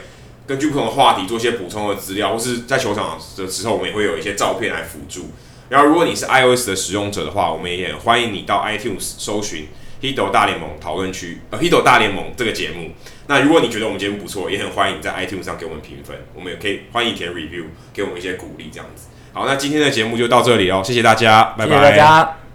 [0.50, 5.30] 根据不同的话题做一些补充的资料，或是在球场的时候，我们也会有一些照片来辅助。
[5.68, 9.68] 然后，如果你是 iOS 的使用者的话，我们也欢迎你到 iTunes 搜寻
[10.02, 12.90] Hito 大联盟讨论区，呃，Hito 大联盟这个节目。
[13.28, 19.04] 那如果你觉得我们节目不错，也很欢迎在 iTunes 上给我们评分，我们也可以欢迎填 review，给我们一些鼓励，这样子。
[19.32, 22.49] 好，那今天的节目就到这里哦，谢谢大家，拜拜。